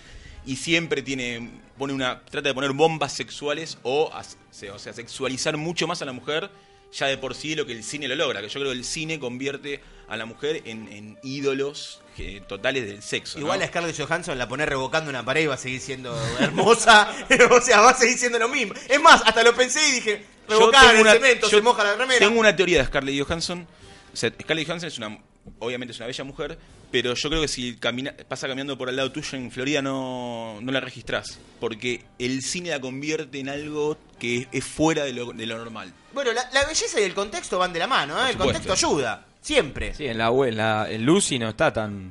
[0.47, 5.87] y siempre tiene pone una trata de poner bombas sexuales o, o sea, sexualizar mucho
[5.87, 6.51] más a la mujer
[6.93, 8.85] ya de por sí lo que el cine lo logra, que yo creo que el
[8.85, 13.39] cine convierte a la mujer en, en ídolos eh, totales del sexo.
[13.39, 13.45] ¿no?
[13.45, 17.13] Igual a Scarlett Johansson la poner revocando una pared y va a seguir siendo hermosa.
[17.51, 18.75] o sea, va a seguir siendo lo mismo.
[18.89, 21.95] Es más, hasta lo pensé y dije, tengo el una- cemento, yo se moja la
[21.97, 22.19] remera.
[22.27, 23.67] Tengo una teoría de Scarlett Johansson.
[24.13, 25.19] O sea, Scarlett Johansson es una,
[25.59, 26.59] obviamente es una bella mujer,
[26.91, 30.59] pero yo creo que si camina, pasa caminando por al lado tuyo en Florida no,
[30.61, 35.33] no la registrás, porque el cine la convierte en algo que es fuera de lo,
[35.33, 35.93] de lo normal.
[36.13, 38.31] Bueno, la, la belleza y el contexto van de la mano, ¿eh?
[38.31, 39.27] El contexto ayuda.
[39.41, 39.95] Siempre.
[39.95, 42.11] Sí, en la, en la en Lucy no está tan,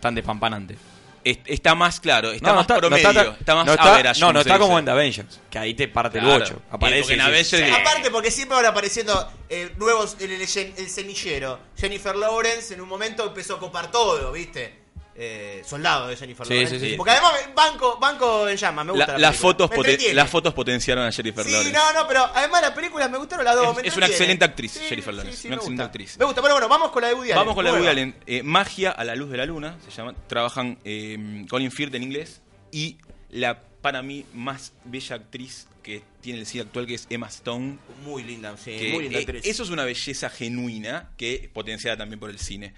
[0.00, 0.76] tan despampanante.
[1.22, 3.94] Es- Está más claro, está No, no más está- no promedio, está más no está-
[3.94, 4.60] average, no, no está dice.
[4.66, 6.34] como en The Avengers, que ahí te parte Claro.
[6.36, 6.62] el bocho.
[6.70, 7.70] Aparece porque en Avengers- "Sí".
[7.80, 11.58] Aparte, porque siempre van apareciendo eh, nuevos en el, el- el semillero.
[11.76, 14.79] Jennifer Lawrence en un momento empezó a copar todo, ¿viste?
[15.22, 16.80] Eh, soldado de Jennifer Sí, Lawrence.
[16.80, 16.96] sí, sí.
[16.96, 19.06] Porque además, banco, banco en llamas, me gusta.
[19.08, 21.72] La- la las, fotos Me las fotos potenciaron a Jennifer Sí, Lawrence.
[21.76, 23.76] no, no, pero además las películas me gustaron las dos.
[23.80, 25.42] Es, es una excelente actriz, Sí, Jennifer sí, Lawrence.
[25.42, 25.84] sí, una excelente gusta.
[25.90, 26.16] actriz.
[26.18, 27.36] Me gusta, pero bueno, vamos con la de Woody Allen.
[27.36, 27.88] Vamos con la de Woody.
[27.90, 28.16] Allen.
[28.26, 30.14] Eh, Magia a la luz de la luna, se llama.
[30.26, 32.40] Trabajan eh, Colin Firth en inglés
[32.72, 32.96] y
[33.28, 37.76] la, para mí, más bella actriz que tiene el cine actual, que es Emma Stone.
[38.04, 39.42] Muy linda, sí, que, muy linda actriz.
[39.44, 42.72] eso es una belleza genuina que potenciada también por el cine.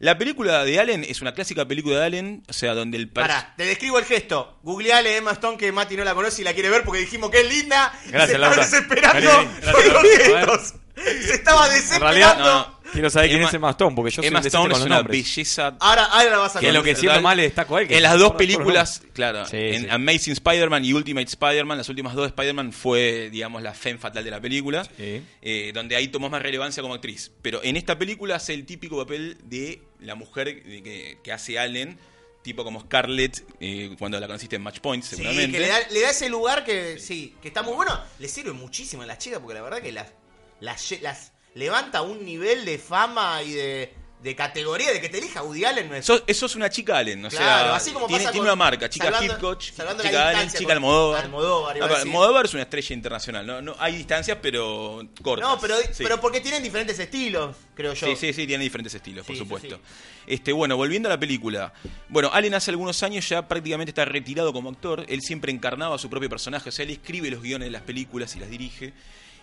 [0.00, 3.54] La película de Allen es una clásica película de Allen, o sea, donde el Pará,
[3.56, 4.58] te describo el gesto.
[4.62, 7.40] Googleale Emma Stone que Mati no la conoce y la quiere ver porque dijimos que
[7.40, 7.92] es linda.
[8.08, 10.08] Gracias, se estaba desesperando Gracias, Laura.
[10.18, 10.74] gestos.
[11.26, 12.06] Se estaba En desesperando.
[12.08, 14.62] realidad, no, no, quiero saber quién Emma- es Emma Stone, porque yo soy Emma Stone
[14.64, 15.24] con es los una nombres.
[15.34, 17.82] belleza Ahora, ahora la vas a Que es lo que siempre más le destaco a
[17.82, 17.88] él.
[17.88, 19.88] que En las dos los películas, claro, Sí, en sí.
[19.90, 24.30] Amazing Spider-Man y Ultimate Spider-Man, las últimas dos Spider-Man fue, digamos, la femme fatal de
[24.30, 27.30] la película, eh, donde ahí tomó más relevancia como actriz.
[27.42, 31.98] Pero en esta película hace el típico papel de la mujer que, que hace Allen,
[32.42, 35.52] tipo como Scarlett, eh, cuando la conociste en Match Point, Sí, seguramente.
[35.52, 37.98] que le da, le da ese lugar que sí, que está muy bueno.
[38.18, 40.08] Le sirve muchísimo a las chicas porque la verdad que las,
[40.60, 45.18] las, lle- las levanta un nivel de fama y de, de categoría de que te
[45.18, 47.92] elija Woody Allen no es Sos, eso es una chica Allen, o Claro, sea, así
[47.92, 51.24] como tiene, pasa tiene con- una marca, chica salvando- Hitchcock, salvando chica Allen, chica Almodóvar.
[51.24, 55.48] Almodóvar, es una estrella internacional, no, no hay distancias, pero cortas.
[55.48, 56.02] No, pero, Sí.
[56.02, 58.06] pero porque tienen diferentes estilos, creo yo.
[58.06, 59.78] Sí, sí, sí, tiene diferentes estilos, por sí, supuesto.
[60.26, 61.72] Este, bueno, volviendo a la película.
[62.08, 65.04] Bueno, Allen hace algunos años ya prácticamente está retirado como actor.
[65.06, 66.70] Él siempre encarnaba a su propio personaje.
[66.70, 68.94] O sea, él escribe los guiones de las películas y las dirige.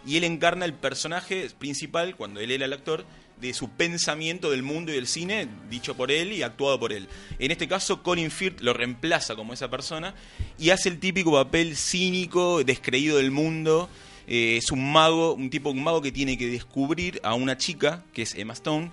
[0.06, 3.06] Y él encarna el personaje principal, cuando él era el actor,
[3.42, 7.08] de su pensamiento del mundo y del cine, dicho por él y actuado por él.
[7.40, 10.14] En este caso, Colin Firth lo reemplaza como esa persona
[10.60, 13.90] y hace el típico papel cínico, descreído del mundo.
[14.28, 18.04] Eh, es un mago, un tipo, un mago que tiene que descubrir a una chica,
[18.14, 18.92] que es Emma Stone,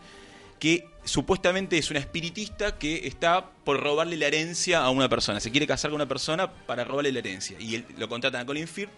[0.59, 5.41] que supuestamente es una espiritista que está por robarle la herencia a una persona.
[5.41, 7.59] Se quiere casar con una persona para robarle la herencia.
[7.61, 8.91] Y él, lo contratan a Colin Firth,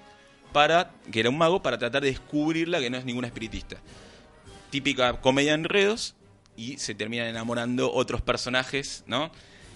[0.52, 3.76] para, que era un mago, para tratar de descubrirla que no es ninguna espiritista.
[4.70, 6.14] Típica comedia enredos
[6.56, 9.30] y se terminan enamorando otros personajes, ¿no?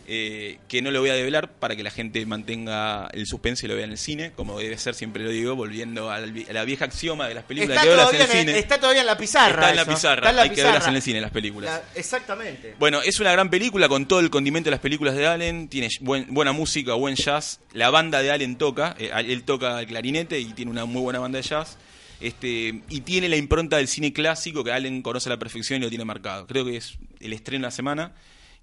[0.06, 3.70] Eh, que no lo voy a develar para que la gente mantenga el suspense y
[3.70, 6.84] lo vea en el cine, como debe ser, siempre lo digo, volviendo a la vieja
[6.84, 8.58] axioma de las películas Está que verlas en todavía, el cine.
[8.58, 9.54] está todavía en la pizarra.
[9.54, 11.70] Está en la pizarra, Está en la hay que verlas en el cine las películas.
[11.94, 12.74] La- exactamente.
[12.78, 15.68] Bueno, es una gran película con todo el condimento de las películas de Allen.
[15.68, 17.60] Tiene buen- buena música, buen jazz.
[17.72, 18.94] La banda de Allen toca.
[18.98, 21.78] eh, él toca el clarinete y tiene una muy buena banda de jazz.
[22.20, 25.84] Este, y tiene la impronta del cine clásico que Allen conoce a la perfección y
[25.84, 26.46] lo tiene marcado.
[26.46, 28.12] Creo que es el estreno de la semana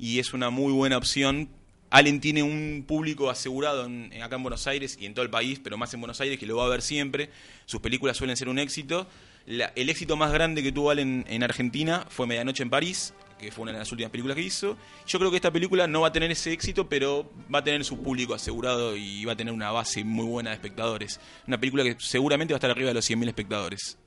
[0.01, 1.47] y es una muy buena opción.
[1.91, 5.59] Allen tiene un público asegurado en- acá en Buenos Aires y en todo el país,
[5.63, 7.29] pero más en Buenos Aires, que lo va a ver siempre.
[7.65, 9.07] Sus películas suelen ser un éxito.
[9.45, 13.51] La- el éxito más grande que tuvo Allen en Argentina fue Medianoche en París, que
[13.51, 14.77] fue una de las últimas películas que hizo.
[15.05, 17.83] Yo creo que esta película no va a tener ese éxito, pero va a tener
[17.83, 21.19] su público asegurado y va a tener una base muy buena de espectadores.
[21.47, 23.97] Una película que seguramente va a estar arriba de los 100.000 espectadores.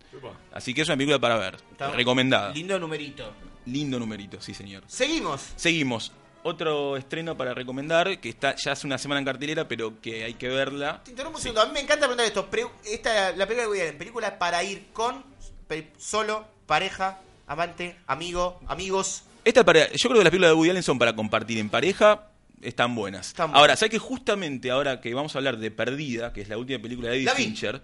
[0.52, 2.52] Así que es una película para ver, Está- recomendada.
[2.54, 3.34] Lindo numerito.
[3.66, 4.84] Lindo numerito, sí señor.
[4.86, 5.42] Seguimos.
[5.56, 6.12] Seguimos.
[6.42, 10.34] Otro estreno para recomendar, que está ya hace una semana en cartelera, pero que hay
[10.34, 11.02] que verla.
[11.02, 11.62] Te interrumpo un segundo.
[11.62, 12.50] A mí me encanta preguntar esto.
[12.50, 15.24] Pre- esta, la película que voy a ver, película para ir con,
[15.66, 19.22] pe- solo, pareja, amante, amigo, amigos.
[19.42, 22.28] Esta para, yo creo que las películas de Woody Allen son para compartir en pareja,
[22.60, 23.28] están buenas.
[23.28, 23.60] Están buenas.
[23.60, 26.78] Ahora, ¿sabes que justamente ahora que vamos a hablar de Perdida, que es la última
[26.82, 27.44] película de David vi.
[27.44, 27.82] Fincher,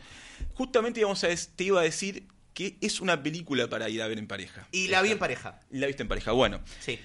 [0.55, 2.27] justamente íbamos a, te iba a decir
[2.61, 4.69] que es una película para ir a ver en pareja.
[4.71, 5.61] Y la vi en pareja.
[5.71, 6.33] La viste en pareja.
[6.33, 6.99] Bueno, Sí.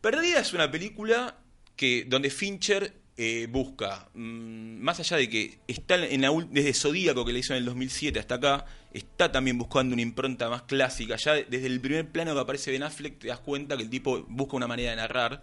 [0.00, 1.36] Perdida es una película
[1.76, 7.24] que donde Fincher eh, busca, mm, más allá de que está en la, desde Zodíaco
[7.24, 11.16] que le hizo en el 2007 hasta acá, está también buscando una impronta más clásica.
[11.16, 13.90] Ya de- desde el primer plano que aparece Ben Affleck te das cuenta que el
[13.90, 15.42] tipo busca una manera de narrar.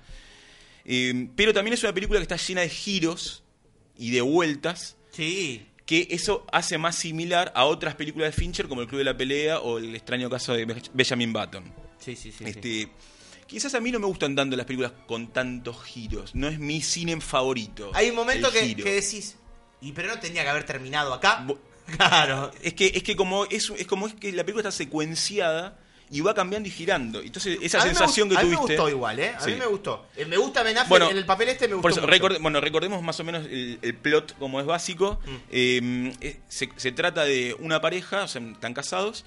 [0.86, 3.44] Eh, pero también es una película que está llena de giros
[3.98, 4.98] y de vueltas.
[5.12, 5.66] Sí.
[5.92, 9.18] Que eso hace más similar a otras películas de Fincher como El Club de la
[9.18, 11.74] Pelea o El extraño caso de Be- Benjamin Button.
[12.00, 12.46] Sí, sí, sí.
[12.46, 12.88] Este,
[13.46, 16.34] Quizás a mí no me gustan tanto las películas con tantos giros.
[16.34, 17.92] No es mi cine favorito.
[17.94, 19.36] Hay un momento que, que decís,
[19.82, 21.46] y pero no tenía que haber terminado acá.
[21.98, 22.52] Claro.
[22.62, 25.78] Es que, es que como es, es como es que la película está secuenciada
[26.12, 27.22] y va cambiando y girando.
[27.22, 28.74] Entonces, esa A sensación que a mí tuviste.
[28.74, 29.30] me gustó igual, ¿eh?
[29.38, 29.52] A Sí.
[29.52, 30.06] mí me gustó.
[30.18, 32.40] Eh, Me gusta Ben Affleck Bueno, en el papel este, me gustó Por eso, mucho.
[32.42, 35.20] bueno, recordemos más o menos el, el plot como es básico.
[35.26, 35.36] Mm.
[35.52, 39.24] Eh, eh, se, se trata de una pareja, o sea, están casados,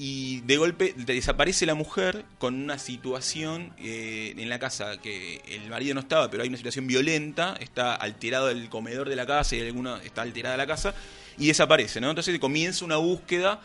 [0.00, 5.68] y de golpe desaparece la mujer con una situación eh, en la casa que el
[5.68, 9.56] marido no estaba, pero hay una situación violenta, está alterado el comedor de la casa
[9.56, 10.94] y alguna está alterada la casa,
[11.36, 12.10] y desaparece, ¿no?
[12.10, 13.60] Entonces comienza una búsqueda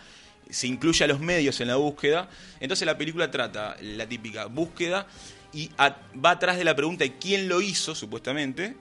[0.50, 2.30] se incluye a los medios en la búsqueda.
[2.60, 5.08] Entonces la película trata la típica búsqueda
[5.54, 8.76] y a- va atrás de la pregunta de quién lo hizo, supuestamente,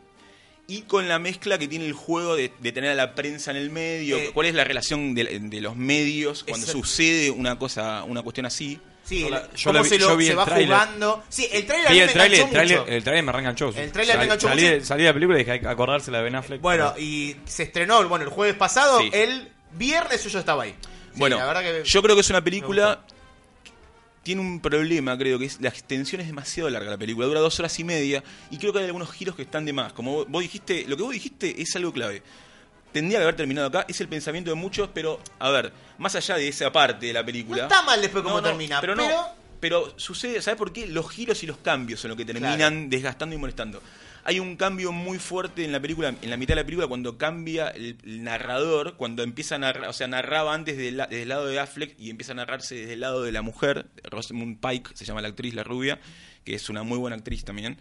[0.68, 3.56] y con la mezcla que tiene el juego de, de tener a la prensa en
[3.58, 4.16] el medio.
[4.16, 6.86] Eh, ¿Cuál es la relación de, de los medios cuando Exacto.
[6.86, 8.78] sucede una cosa, una cuestión así?
[9.04, 10.68] Sí, Yo la- el- yo cómo vi- se, lo- yo vi se el va tráiler.
[10.68, 11.24] jugando.
[11.28, 12.92] Sí, el trailer mí el me trailer, enganchó el trailer, mucho.
[12.92, 13.68] el trailer me reenganchó.
[13.76, 14.74] El trailer me enganchó salí, mucho.
[14.74, 16.60] de- salí de la película y dije, hay que acordarse la de Ben Affleck.
[16.60, 19.10] Bueno, y se estrenó, bueno, el jueves pasado, Sí.
[19.12, 20.74] el viernes yo ya estaba ahí.
[21.14, 23.00] Bueno, la verdad que yo creo que es una película
[24.22, 27.58] tiene un problema, creo que es la extensión es demasiado larga la película, dura dos
[27.58, 29.92] horas y media y creo que hay algunos giros que están de más.
[29.92, 32.22] Como vos- vos dijiste, lo que vos dijiste es algo clave.
[32.92, 36.36] Tendría que haber terminado acá, es el pensamiento de muchos, pero a ver, más allá
[36.36, 37.62] de esa parte de la película.
[37.62, 39.26] No está mal después cómo No, no, termina, pero pero, no.
[39.58, 40.86] Pero sucede, ¿sabes por qué?
[40.88, 42.76] Los giros y los cambios son lo que terminan Claro.
[42.88, 43.80] desgastando y molestando.
[44.24, 47.18] Hay un cambio muy fuerte en la película, en la mitad de la película, cuando
[47.18, 51.28] cambia el, el narrador, cuando empieza a narrar, o sea, narraba antes la- desde el
[51.28, 54.90] lado de Affleck y empieza a narrarse desde el lado de la mujer, Rosamund Pike,
[54.94, 55.98] se llama la actriz, la rubia,
[56.44, 57.78] que es una muy buena actriz también.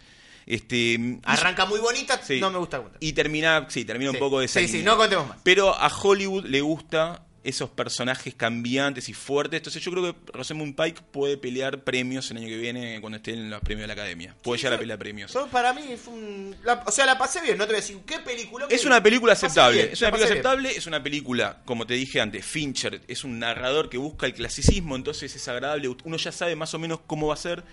[0.47, 2.39] Este, arranca muy bonita, Sí.
[2.39, 2.97] no me gusta contar.
[2.99, 4.17] y termina, sí, termina Sí.
[4.17, 5.37] un poco de Sí, sí, no contemos más.
[5.43, 9.57] Pero a Hollywood le gusta esos personajes cambiantes y fuertes.
[9.57, 13.31] Entonces yo creo que Rosamund Pike puede pelear premios el año que viene cuando esté
[13.33, 14.35] en los premios de la Academia.
[14.43, 15.33] Puede llegar a pelear premios.
[15.33, 16.55] Yo, para mí fue un...
[16.63, 18.67] la- o sea, la pasé bien, no te voy a decir qué película.
[18.69, 19.77] Es una película aceptable.
[19.81, 20.33] bien, es una la película bien.
[20.45, 24.33] aceptable, es una película, como te dije antes, Fincher es un narrador que busca el
[24.35, 25.87] clasicismo, entonces es agradable.
[26.03, 27.63] Uno ya sabe más o menos cómo va a ser,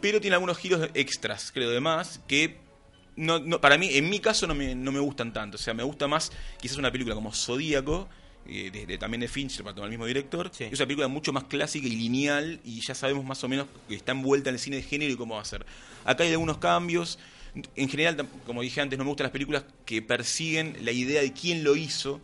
[0.00, 2.56] pero tiene algunos giros extras, creo, de más, que
[3.16, 5.56] no, no- para mí, en mi caso, no me, no me gustan tanto.
[5.56, 8.08] O sea, me gusta más quizás una película como Zodíaco.
[8.46, 10.50] Eh, de- de- también de Fincher, para tomar el mismo director.
[10.58, 13.94] Es una película mucho más clásica y lineal y ya sabemos más o menos que
[13.94, 15.64] está envuelta en el cine de género y cómo va a ser.
[16.04, 17.18] Acá hay algunos cambios.
[17.76, 21.32] En general, como dije antes, no me gustan las películas que persiguen la idea de
[21.32, 22.20] quién lo hizo.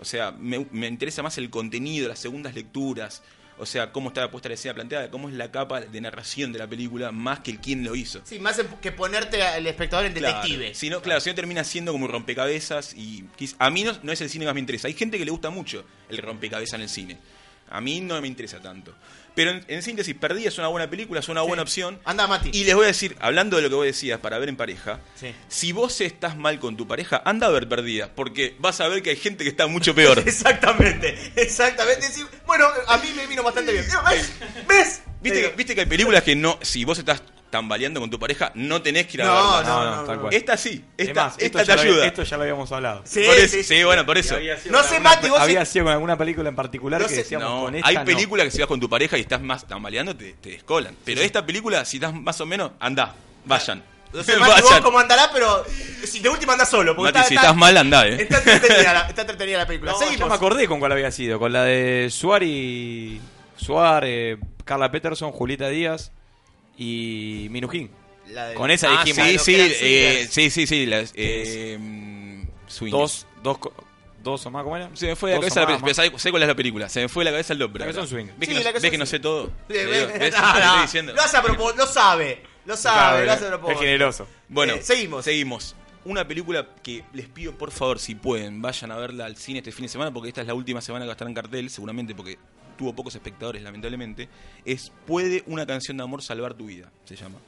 [0.00, 3.22] O sea, me, me interesa más el contenido, las segundas lecturas.
[3.56, 6.58] O sea, cómo está puesta la escena planteada, cómo es la capa de narración de
[6.58, 8.20] la película, más que el quién lo hizo.
[8.24, 10.36] Sí, más que ponerte al espectador en Claro.
[10.42, 10.74] detective.
[10.74, 13.24] Si no, claro, si no termina siendo como un rompecabezas y
[13.58, 14.88] a mí no, no es el cine que más me interesa.
[14.88, 17.18] Hay gente que le gusta mucho el rompecabezas en el cine.
[17.70, 18.94] A mí no me interesa tanto.
[19.34, 21.98] Pero en, en síntesis, Perdida es una buena película, es una buena opción.
[22.04, 22.50] Anda, Mati.
[22.52, 25.00] Y les voy a decir, hablando de lo que vos decías para ver en pareja,
[25.18, 25.34] Sí.
[25.48, 29.02] si vos estás mal con tu pareja, anda a ver Perdida, porque vas a ver
[29.02, 30.18] que hay gente que está mucho peor.
[30.26, 32.06] Exactamente, exactamente.
[32.08, 33.84] Sí, bueno, a mí me vino bastante bien.
[34.10, 34.32] ¿Ves?
[34.68, 35.02] ¿Ves?
[35.20, 37.22] ¿Viste, que- viste que hay películas que no, si vos estás
[37.54, 40.34] tambaleando con tu pareja, no tenés que ir a No, no, no, no, tal cual.
[40.34, 42.06] Esta sí, Es esta, más, esto, esta te ya lo, ayuda.
[42.06, 43.02] esto ya lo habíamos hablado.
[43.04, 43.84] Sí, Por eso- sí, sí, sí.
[43.84, 44.34] bueno, por eso.
[44.34, 47.22] No sé, alguna- Mati, vos Había sido con alguna película en particular No que sé-
[47.22, 48.04] decíamos No, con esta hay no.
[48.04, 50.96] películas que si vas con tu pareja y estás más tambaleando, te, te descolan.
[51.04, 53.82] Pero esta película, si estás más o menos, anda, vayan.
[54.12, 55.64] No sé, Mati, vos cómo andará, pero
[56.04, 56.96] si de última andás solo.
[56.96, 58.16] porque Mati, está- si está- estás mal, andá, eh.
[58.22, 59.92] Está entretenida, la, está entretenida la película.
[59.92, 60.28] No, ya Seguimos.
[60.28, 63.20] me acordé con cuál había sido, con la de Suar y
[63.56, 66.10] Suar, eh, Carla Peterson, Julieta Díaz.
[66.76, 67.90] Y Minujín.
[68.28, 69.28] La de- Con esa Ah, dijimos.
[69.28, 71.78] sí, sí, eh, sí, sí, sí, las, eh.
[72.90, 73.58] Dos, dos,
[74.22, 74.90] dos o más, ¿cómo era?
[74.94, 75.94] Se me fue de la Dos cabeza la.
[75.94, 76.88] ¿Sabes sé cuál es la película?
[76.88, 77.80] Se me fue de la cabeza el nombre.
[77.84, 78.04] La que son.
[78.04, 79.50] ¿Ves, Sí, que, la no, que ves que son no sé todo?
[79.68, 82.42] Lo hace a propósito, lo sabe.
[82.64, 83.78] Lo sabe, lo hace a propósito.
[83.80, 84.26] Es generoso.
[84.48, 85.24] Bueno, Eh, seguimos.
[85.24, 85.76] Seguimos.
[86.06, 89.72] Una película que les pido, por favor, si pueden, vayan a verla al cine este
[89.72, 91.70] fin de semana, porque esta es la última semana que va a estar en cartel,
[91.70, 92.38] seguramente porque
[92.76, 94.28] tuvo pocos espectadores, lamentablemente.
[94.64, 97.38] Es Puede una canción de amor salvar tu vida, se llama.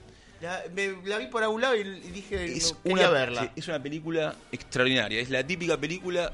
[0.41, 3.43] La, me- la vi por algún lado y, dije, Es no, quería una, verla.
[3.43, 5.21] sí, es una película extraordinaria.
[5.21, 6.33] Es la típica película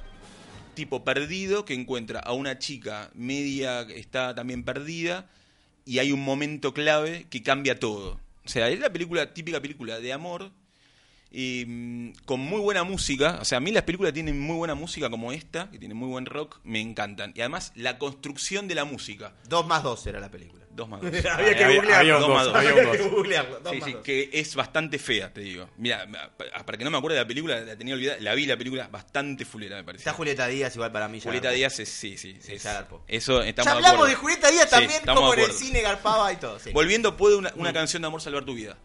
[0.74, 5.26] tipo perdido que encuentra a una chica media que está también perdida
[5.84, 8.18] y hay un momento clave que cambia todo.
[8.45, 10.51] O sea, es la película, típica película de amor
[11.33, 13.39] y, mm, con muy buena música.
[13.41, 16.09] O sea, a mí las películas tienen muy buena música como esta, que tiene muy
[16.09, 17.33] buen rock, me encantan.
[17.35, 19.33] Y además la construcción de la música.
[19.49, 20.62] Dos más dos era la película.
[20.74, 21.11] Dos más dos.
[21.26, 21.95] Había que googlearlo.
[21.97, 22.55] había un Dos más dos.
[22.55, 23.11] Había había un que dos.
[23.11, 23.61] googlearlo.
[23.70, 24.03] Sí, más sí, dos.
[24.03, 25.68] que es bastante fea, te digo.
[25.76, 26.07] Mira,
[26.37, 28.57] pa- para que no me acuerde de la película, la tenía olvidada, la vi la
[28.57, 30.01] película bastante fulera, me parece.
[30.03, 31.18] Está Julieta Díaz igual para mí.
[31.18, 31.51] ya Julieta.
[31.51, 32.66] Díaz es, sí, sí, Sí, es-.
[33.09, 35.80] Eso estamos Ya de hablamos de Julieta Díaz Sí, también, estamos como en el cine
[35.83, 36.59] garpaba y todo.
[36.59, 36.70] sí.
[36.72, 37.61] Volviendo, puede una, Mm.
[37.61, 38.76] una canción de amor salvar tu vida.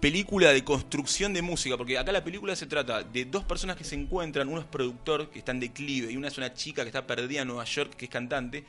[0.00, 3.84] Película de construcción de música, porque acá la película se trata de dos personas que
[3.84, 6.88] se encuentran, uno es productor, que está en declive, y una es una chica que
[6.88, 8.64] está perdida en Nueva York, que es cantante,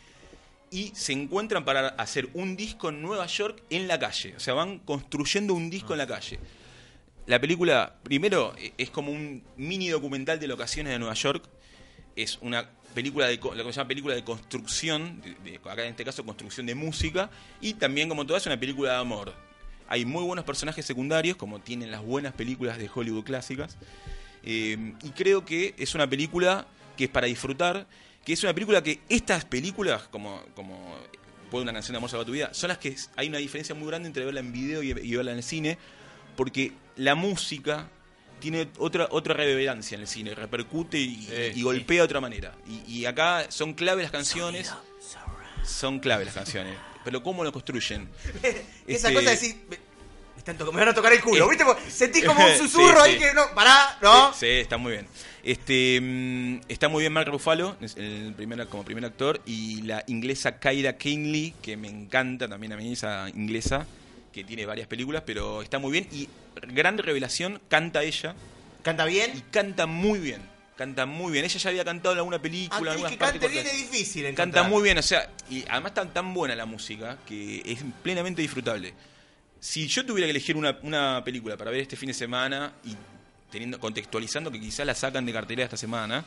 [0.71, 4.35] y se encuentran para hacer un disco en Nueva York en la calle.
[4.35, 6.37] O sea, van construyendo un disco en la calle.
[7.27, 11.45] La película, primero, e- es como un mini documental de locaciones de Nueva York.
[12.13, 16.03] Es una película de lo que se llama película de construcción, de- acá en este
[16.03, 17.29] caso construcción de música,
[17.61, 19.50] y también como toda es una película de amor.
[19.91, 23.77] Hay muy buenos personajes secundarios, como tienen las buenas películas de Hollywood clásicas.
[24.43, 26.65] Eh, y creo que es una película
[26.95, 27.85] que es para disfrutar,
[28.23, 30.95] que es una película que estas películas, como, como
[31.51, 33.85] Puede una canción de amor salvar tu vida, son las que hay una diferencia muy
[33.89, 35.77] grande entre verla en video y, y verla en el cine,
[36.37, 37.89] porque la música
[38.39, 42.55] tiene otra otra reverberancia en el cine, repercute y, y golpea de otra manera.
[42.65, 44.71] Y, y acá son clave las canciones,
[45.65, 48.09] son clave las canciones, pero cómo lo construyen.
[48.43, 49.77] Esa Este- cosa de decir, me,
[50.73, 51.65] van a tocar el culo, ¿viste?
[51.65, 53.19] Porque Sentí como un Sí, susurro ahí sí.
[53.19, 54.33] que no, pará, ¿no?
[54.33, 55.07] Sí, sí, está muy bien.
[55.43, 60.59] Este mm, está muy bien Mark Ruffalo el primer, como primer actor y la inglesa
[60.59, 63.87] Kyra Kingley que me encanta también a mí esa inglesa
[64.31, 66.29] que tiene varias películas pero está muy bien y
[66.73, 68.35] gran revelación canta ella
[68.83, 69.31] ¿Canta bien?
[69.35, 70.41] y canta muy bien
[70.81, 73.73] canta muy bien ella ya había cantado en alguna película Actriz que cante bien es
[73.91, 77.79] difícil Canta muy bien, o sea, y además está tan buena la música que es
[78.03, 78.93] plenamente disfrutable.
[79.59, 82.95] Si yo tuviera que elegir una, una película para ver este fin de semana y
[83.51, 86.25] teniendo contextualizando que quizás la sacan de cartelera esta semana,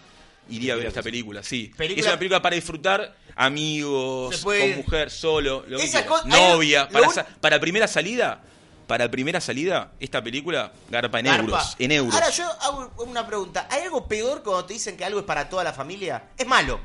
[0.49, 1.73] iría a ver esta película, sí.
[1.77, 7.09] Película- Es una película para disfrutar, amigos, puede con mujer, solo, lo que novia, para,
[7.09, 8.43] un- para primera salida,
[8.87, 11.43] para primera salida, esta película garpa en Garpa.
[11.43, 12.15] euros, en euros.
[12.15, 13.67] Ahora yo hago una pregunta.
[13.71, 16.31] ¿Hay algo peor cuando te dicen que algo es para toda la familia?
[16.37, 16.79] Es malo.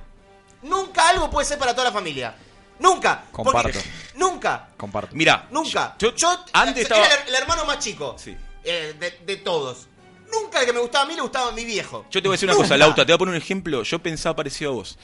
[0.62, 2.36] Nunca algo puede ser para toda la familia.
[2.80, 3.24] Nunca.
[3.32, 3.80] Porque- Comparto.
[4.16, 4.70] Nunca.
[4.78, 5.16] Comparto.
[5.16, 5.96] Mira, Nunca.
[6.00, 8.36] yo- Yo, antes era estaba- el, el hermano más chico Sí.
[8.64, 9.88] eh, de, de todos.
[10.32, 12.06] Nunca el que me gustaba a mí le gustaba a mi viejo.
[12.12, 12.66] Yo te voy a decir una Nunca.
[12.68, 13.84] cosa, Lauta, te voy a poner un ejemplo.
[13.84, 14.98] Yo pensaba parecido a vos.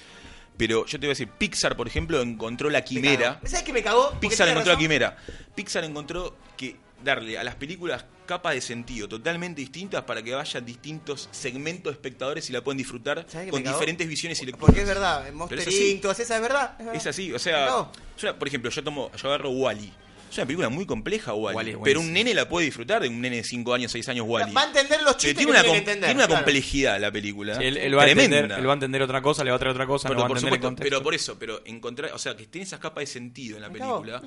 [0.58, 3.40] Pero yo te voy a decir, Pixar, por ejemplo, encontró la Me quimera.
[3.44, 4.12] ¿Sabes qué me cagó?
[4.22, 5.18] Pixar encontró la quimera.
[5.54, 10.66] Pixar encontró que darle a las películas capas de sentido totalmente distintas para que vayan
[10.66, 14.66] distintos segmentos de espectadores y la puedan disfrutar ¿Sabés qué con diferentes visiones y lecturas.
[14.66, 15.92] Porque es verdad, Monster Pero es así.
[15.92, 16.72] Inc., todas esas, es verdad.
[16.72, 16.96] Es, verdad.
[16.96, 19.94] Es así, o sea, yo, por ejemplo, yo tomo, yo agarro Wally.
[20.36, 21.78] Es una película muy compleja, Wally.
[21.82, 24.52] Pero un nene la puede disfrutar de un nene de 5 años, 6 años, Wally.
[24.54, 26.08] Va a entender los chistes tiene que una, tiene que entender.
[26.10, 26.44] tiene una claro.
[26.44, 27.56] complejidad la película.
[27.58, 28.36] Sí, él, él va a tremenda.
[28.38, 30.20] entender, él va a entender otra cosa, le va a traer otra cosa, Pero no
[30.22, 30.90] va a por entender el supuesto, contexto.
[30.90, 33.70] pero por eso, pero encontrar, o sea, que tiene esas capas de sentido en la
[33.70, 34.22] película.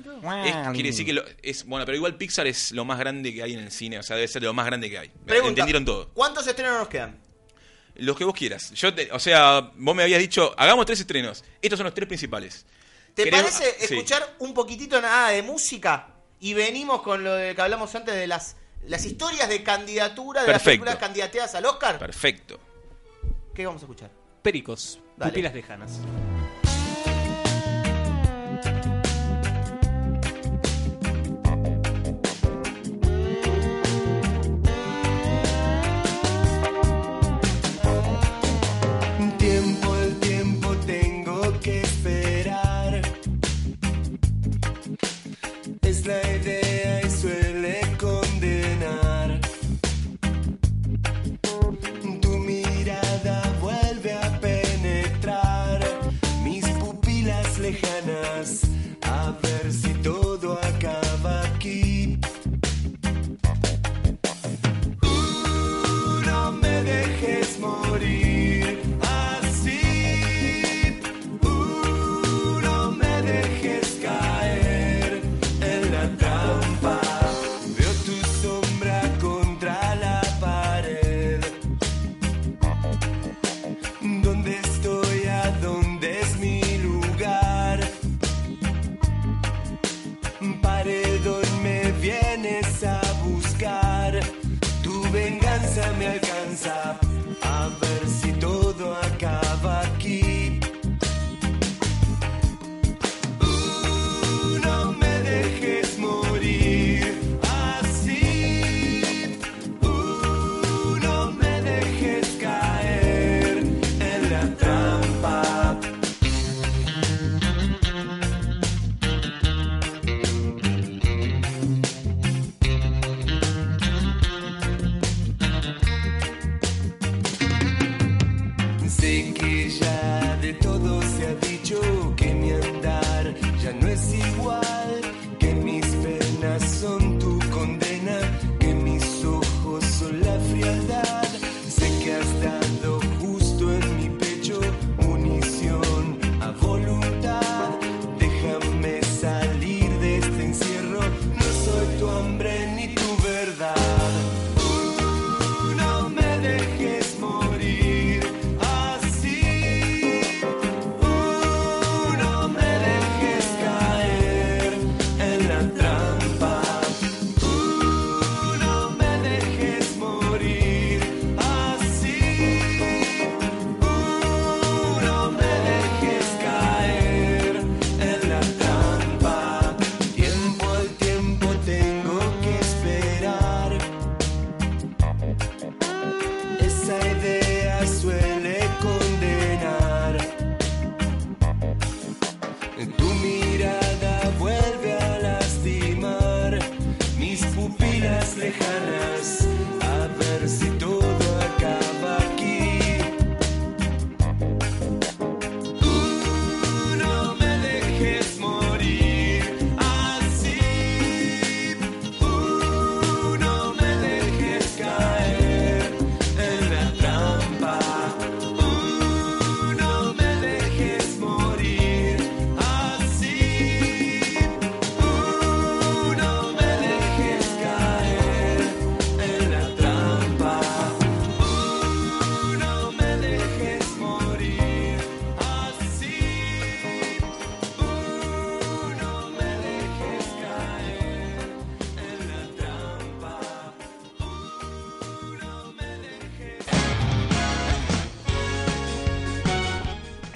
[0.45, 3.43] Es- quiere decir que lo- es bueno, pero igual Pixar es lo más grande que
[3.43, 5.11] hay en el cine, o sea, debe ser lo más grande que hay.
[5.25, 6.09] Pregunta, Entendieron todo.
[6.15, 7.17] ¿Cuántos estrenos nos quedan?
[7.95, 8.71] Los que vos quieras.
[8.73, 11.43] Yo te- o sea, vos me habías dicho, hagamos tres estrenos.
[11.61, 12.65] Estos son los tres principales.
[13.13, 13.93] ¿Te ¿Querés- parece sí.
[13.95, 16.15] escuchar un poquitito nada de música?
[16.39, 18.55] Y venimos con lo de que hablamos antes de las,
[18.85, 21.99] las historias de candidatura de las películas candidateadas al Oscar.
[21.99, 22.59] Perfecto.
[23.53, 24.09] ¿Qué vamos a escuchar?
[24.41, 25.31] Pericos, Dale.
[25.31, 25.99] pupilas lejanas.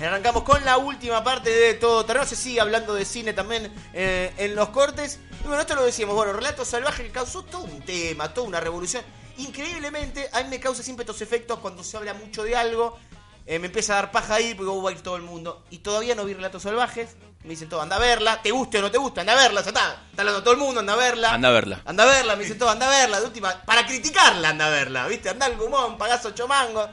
[0.05, 2.25] Arrancamos con la última parte de todo terreno.
[2.25, 5.19] Se sigue hablando de cine también eh, en los cortes.
[5.43, 6.15] Y bueno, esto lo decíamos.
[6.15, 9.03] Bueno, Relato Salvaje que causó todo un tema, toda una revolución.
[9.37, 12.99] Increíblemente, a mí me causa siempre estos efectos cuando se habla mucho de algo.
[13.45, 15.63] Eh, me empieza a dar paja ahí porque va a ir todo el mundo.
[15.69, 17.15] Y todavía no vi Relatos Salvajes.
[17.43, 18.41] Me dicen todo, anda a verla.
[18.41, 19.21] ¿Te guste o no te gusta?
[19.21, 20.03] Anda a verla, ya está.
[20.09, 21.33] Está hablando todo el mundo, anda a verla.
[21.33, 21.81] Anda a verla.
[21.85, 23.19] Anda a verla, me dicen todo, anda a verla.
[23.19, 25.07] De última, para criticarla, anda a verla.
[25.07, 25.29] ¿Viste?
[25.29, 26.87] Anda al gumón, pagás ocho mangos.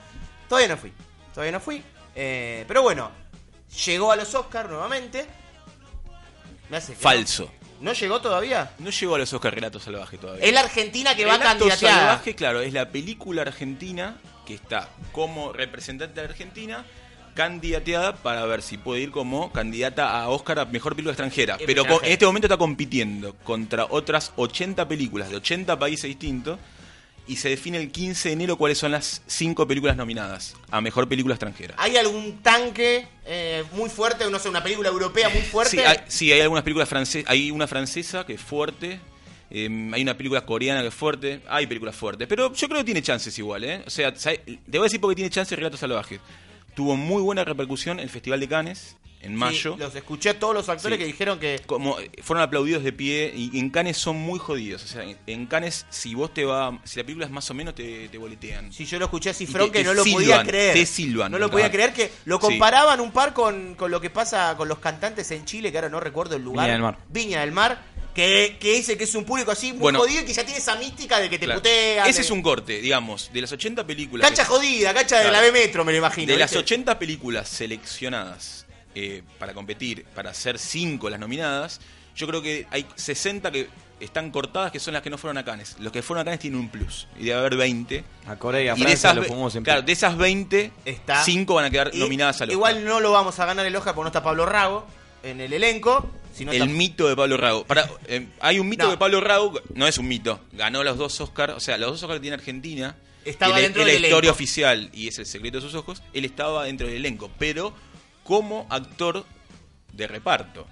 [0.49, 0.93] Todavía no fui.
[1.33, 1.85] Todavía no fui.
[2.23, 3.11] Eh, pero bueno,
[3.87, 5.25] llegó a los Oscars nuevamente.
[6.69, 7.51] Me hace Falso.
[7.81, 8.73] ¿No llegó todavía?
[8.79, 10.45] No llegó a los Oscar Relato Salvaje todavía.
[10.45, 11.97] Es la Argentina que va Relato candidateada.
[11.97, 16.85] Salvaje, claro, es la película argentina que está como representante de Argentina
[17.33, 21.57] candidateada para ver si puede ir como candidata a Oscar a Mejor Película Extranjera.
[21.59, 26.59] Es Pero en este momento está compitiendo contra otras 80 películas de 80 países distintos
[27.31, 31.09] y se define el 15 de enero cuáles son las 5 películas nominadas a Mejor
[31.09, 31.77] Película Extranjera.
[31.79, 34.29] ¿Hay algún tanque eh, muy fuerte?
[34.29, 35.77] No sé, una película europea muy fuerte.
[35.77, 37.31] Sí, hay, sí, hay algunas películas francesas.
[37.31, 38.99] Hay una francesa que es fuerte.
[39.51, 41.41] eh, hay una película coreana que es fuerte.
[41.49, 42.27] Hay películas fuertes.
[42.27, 43.83] Pero yo creo que tiene chances igual, ¿eh?
[43.87, 46.19] O sea, te voy a decir porque tiene chances Relatos Salvajes.
[46.75, 49.75] Tuvo muy buena repercusión el Festival de Cannes en mayo.
[49.75, 51.01] Sí, los escuché a todos los actores Sí.
[51.01, 51.61] que dijeron que.
[51.67, 54.83] Como eh, fueron aplaudidos de pie y en Cannes son muy jodidos.
[54.85, 56.79] O sea, en- Cannes, si vos te va.
[56.85, 58.73] Si la película es más o menos, te, te boletean.
[58.73, 60.75] Si yo lo escuché a Cifrón te- que te no lo podía creer.
[60.75, 61.31] Te silban.
[61.33, 62.43] No lo podía creer que lo Sí.
[62.43, 65.89] comparaban un par con, con lo que pasa con los cantantes en Chile, que ahora
[65.91, 66.65] no recuerdo el lugar.
[66.67, 66.99] Viña del Mar.
[67.09, 67.83] Viña del Mar,
[68.15, 69.99] que, que dice que es un público así muy Bueno.
[70.01, 71.61] jodido y que ya tiene esa mística de que te Claro.
[71.61, 72.09] putean.
[72.09, 74.27] Ese de- es un corte, digamos, de las 80 películas.
[74.27, 75.37] Cancha que- jodida, cancha de Claro.
[75.37, 76.33] la B Metro, me lo imagino.
[76.33, 76.59] De las ¿viste?
[76.65, 81.81] 80 películas seleccionadas eh, para competir, para ser 5 las nominadas,
[82.17, 83.69] yo creo que hay 60 que
[84.01, 85.77] están cortadas que son las que no fueron a Cannes.
[85.79, 87.07] Los que fueron a Cannes tienen un plus.
[87.19, 88.03] Y debe haber 20.
[88.27, 91.23] A Corea, a y de Francia esas, lo fumamos en Claro, de esas 20, Está.
[91.23, 92.53] 5 van a quedar Y nominadas al Oscar.
[92.55, 94.87] Igual no lo vamos a ganar el Oscar porque no está Pablo Rago
[95.23, 96.11] en el elenco.
[96.35, 97.65] Si no el está- mito de Pablo Rago.
[97.65, 98.91] Para, eh, hay un mito No.
[98.93, 100.41] de Pablo Rago, no es un mito.
[100.53, 102.97] Ganó los dos Oscars, o sea, los dos Oscars que tiene Argentina.
[103.27, 104.35] Estaba le- dentro es la del historia elenco.
[104.35, 106.03] oficial y es el secreto de sus ojos.
[106.15, 107.75] Él estaba dentro del elenco, pero
[108.31, 109.27] como actor
[109.93, 110.65] de reparto.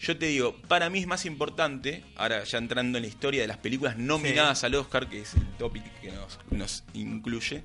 [0.00, 3.48] Yo te digo, para mí es más importante, ahora ya entrando en la historia de
[3.48, 7.64] las películas nominadas al Oscar, que es el topic que nos, nos incluye,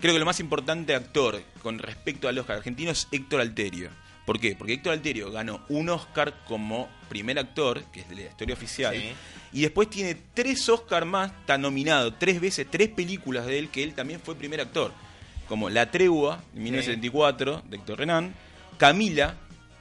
[0.00, 3.88] creo que lo más importante actor con respecto al Oscar argentino es Héctor Alterio.
[4.24, 4.56] ¿Por qué?
[4.56, 8.96] Porque Héctor Alterio ganó un Oscar como primer actor, que es de la historia oficial,
[8.96, 9.12] Sí.
[9.52, 13.84] y después tiene tres Oscar más, está nominado tres veces, tres películas de él, que
[13.84, 14.90] él también fue primer actor,
[15.46, 18.34] como La Tregua, en 1974, de Héctor Renan,
[18.78, 19.34] Camila,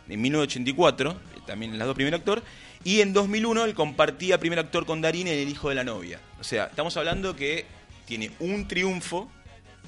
[0.10, 1.16] en 1984,
[1.46, 2.41] también en las dos primer actor,
[2.84, 6.20] y en 2001 él compartía primer actor con Darín en El Hijo de la Novia.
[6.39, 7.66] O sea, estamos hablando que
[8.06, 9.30] tiene un triunfo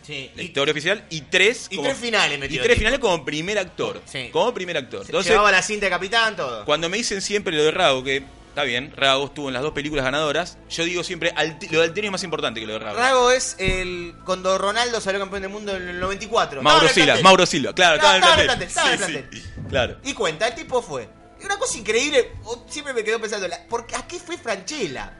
[0.03, 1.03] Sí, La y- historia oficial.
[1.10, 1.68] Y tres.
[1.70, 2.76] Y como- tres finales Y tres tipo.
[2.76, 4.01] finales como primer actor.
[4.05, 4.30] Sí.
[4.32, 5.01] Como primer actor.
[5.05, 6.64] Entonces, Llevaba la cinta de capitán, todo.
[6.64, 8.24] cuando me dicen siempre lo de Rago, que
[8.58, 11.86] está bien, Rago estuvo en las dos películas ganadoras, yo digo siempre, Alti- lo de
[11.86, 12.97] Altini es más importante que lo de Rago.
[12.97, 16.64] Rago es el cuando Ronaldo salió campeón del mundo en el 94.
[16.64, 17.24] Mauro Estaba en el Silva, plantel.
[17.24, 19.24] Mauro Silva, claro, Estaba- estaba en el estaba en el plantel.
[19.24, 19.97] plantel, estaba en el Sí, sí, claro.
[20.05, 21.08] Y cuenta, el tipo fue.
[21.39, 24.39] Y una cosa increíble, o- siempre me quedó pensando, la- ¿por qué- ¿a qué fue
[24.39, 25.14] Franchella?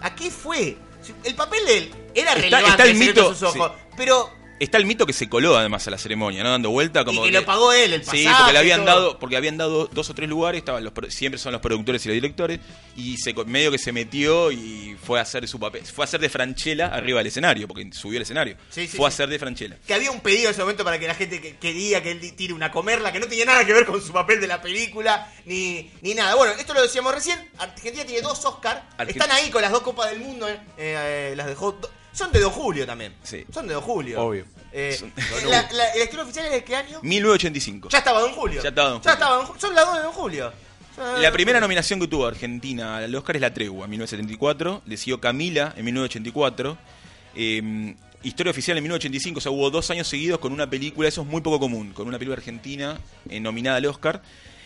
[0.00, 0.78] ¿A qué fue?
[1.02, 3.54] Si- El papel de él era Está- relevante, está el el secreto de mito, sus
[3.56, 6.50] ojos, pero Está el mito que se coló además a la ceremonia, ¿no?
[6.50, 7.24] Dando vuelta como.
[7.26, 9.86] Y que lo pagó él, el Sí, pasaje porque le habían dado, porque habían dado
[9.90, 12.60] dos o tres lugares, estaban los, siempre son los productores y los directores,
[12.94, 16.20] y se medio que se metió y fue a hacer su papel, fue a hacer
[16.20, 18.56] de Franchella arriba del escenario, porque subió al escenario.
[18.68, 19.14] Sí, sí, fue a sí.
[19.14, 19.76] hacer de Franchella.
[19.86, 22.36] que había un pedido en ese momento para que la gente que quería que él
[22.36, 25.32] tire una comerla, que no tenía nada que ver con su papel de la película,
[25.46, 26.34] ni, ni nada.
[26.34, 29.80] Bueno, esto lo decíamos recién, Argentina tiene dos Oscars, Argen- están ahí con las dos
[29.80, 31.80] Copas del Mundo, eh, eh, las dejó...
[32.12, 33.14] Son de Don Julio también.
[33.22, 33.44] Sí.
[33.52, 34.20] Son de Don Julio.
[34.22, 34.44] Obvio.
[34.72, 35.12] Eh, Son-
[35.50, 36.98] la, la, ¿La historia oficial es de qué año?
[37.02, 37.88] 1985.
[37.90, 38.62] Ya estaba Don Julio.
[38.62, 39.14] Ya estaba Don Ya Julio.
[39.14, 39.60] estaba Don Julio.
[39.60, 40.52] Son las dos de Don Julio.
[41.22, 44.82] La primera nominación que tuvo Argentina al Oscar es La Tregua, en 1974.
[44.86, 46.76] Le siguió Camila, en 1984.
[47.36, 49.38] Eh, Historia Oficial en 1985.
[49.38, 52.06] O sea, hubo dos años seguidos con una película, eso es muy poco común, con
[52.06, 53.00] una película argentina
[53.30, 54.20] eh, nominada al Oscar.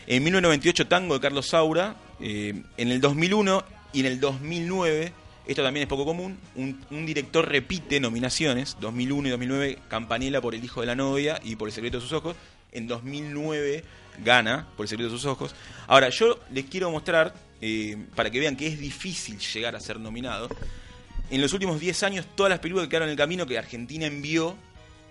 [0.09, 1.95] En 1998 Tango de Carlos Saura.
[2.21, 5.13] Eh, en el 2001 y en el 2009,
[5.47, 8.77] esto también es poco común, un, director repite nominaciones.
[8.81, 12.03] 2001 y 2009 Campanella por El Hijo de la Novia y por El Secreto de
[12.03, 12.37] sus Ojos.
[12.73, 13.85] En 2009
[14.25, 15.55] gana por El Secreto de sus Ojos.
[15.87, 20.01] Ahora, yo les quiero mostrar, eh, para que vean que es difícil llegar a ser
[20.01, 20.49] nominado,
[21.31, 24.07] en los últimos 10 años todas las películas que quedaron en el camino que Argentina
[24.07, 24.57] envió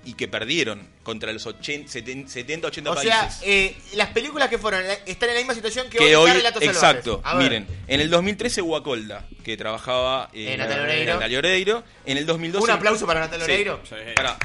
[0.05, 3.41] y que perdieron contra los 80, 70, 70 80 O sea, países.
[3.45, 7.21] eh, las películas que fueron están en la misma situación que, que hoy Relatos exacto,
[7.37, 11.83] miren, en el 2013 Guacolda, que trabajaba eh, Eh, Natalia Oreiro.
[12.05, 13.51] En el 2012 Un aplauso para Natalia Sí.
[13.51, 13.81] Oreiro.
[14.15, 14.37] Para.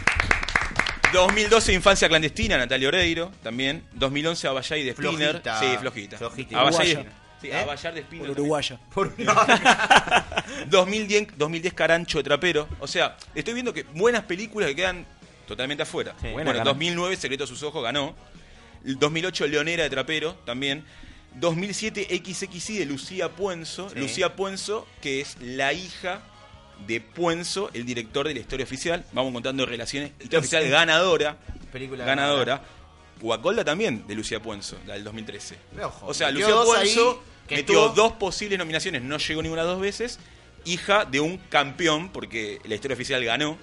[1.12, 3.84] 2012 Infancia Clandestina, Natalia Oreiro, también.
[3.94, 5.30] 2011 Abayay de Spinner.
[5.42, 5.60] Flojita.
[5.60, 6.18] Sí, flojita.
[6.18, 6.60] Flojita.
[6.60, 6.86] Abayay
[7.40, 7.66] sí, ¿Eh?
[7.94, 8.26] De Spinner.
[8.26, 8.78] Por uruguaya.
[8.92, 9.14] Por-
[10.68, 12.68] 2010, 2010 Carancho de Trapero.
[12.80, 15.06] O sea, estoy viendo que buenas películas que quedan
[15.48, 16.14] totalmente afuera.
[16.20, 16.64] bueno, Carancho.
[16.64, 18.14] 2009 Secreto a sus ojos ganó.
[18.84, 20.84] El 2008 Leonera de Trapero también.
[21.34, 23.90] 2007 XXI de Lucía Puenzo.
[23.90, 23.98] Sí.
[23.98, 26.22] Lucía Puenzo, que es la hija
[26.86, 29.04] de Puenzo, el director de la historia oficial.
[29.12, 30.12] Vamos contando relaciones.
[30.20, 31.36] Historia oficial ganadora.
[31.72, 32.62] Película ganadora.
[33.20, 35.56] Guacolda también de Lucía Puenzo, la del 2013.
[35.74, 39.80] Pero, ojo, O sea, Lucía Puenzo metió estuvo- dos posibles nominaciones, no llegó ninguna dos
[39.80, 40.20] veces.
[40.64, 43.58] Hija de un campeón, porque la historia oficial ganó.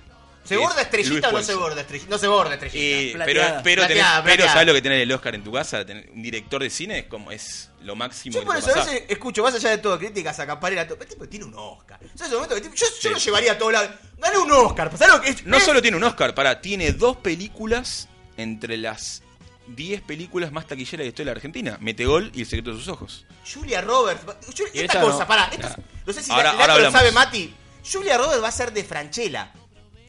[0.46, 2.10] ¿Se borda estrellita o no se borda estrellita?
[2.10, 2.80] No se borda estrellita.
[2.80, 3.64] Y- pero, Plateada.
[3.64, 4.46] pero, tenés- Plateada, pero.
[4.46, 5.86] ¿sabes lo que tener el Oscar en tu casa?
[5.86, 8.76] Tener un director de cine es como es lo máximo Yo que por eso a
[8.86, 12.00] veces escucho, más allá de todo, críticas a Caparela, todo, este tipo tiene un Oscar.
[12.32, 13.10] Momento que yo, yo Sí.
[13.10, 13.89] lo llevaría a todos lados.
[14.18, 14.91] Gané un Oscar.
[14.98, 15.46] ¿Sabes lo que es?
[15.46, 19.22] No solo tiene un Oscar, para, tiene dos películas entre las
[19.68, 21.78] 10 películas más taquilleras de la historia de la Argentina.
[21.82, 23.26] Metegol y El secreto de sus ojos.
[23.52, 24.22] Julia Roberts.
[24.48, 25.28] Esta esta cosa, no.
[25.28, 25.50] pará.
[25.52, 25.76] esto es-
[26.06, 27.54] no sé si Ahora- la, ahora la- lo sabe Mati.
[27.91, 29.52] Julia Roberts va a ser de Franchella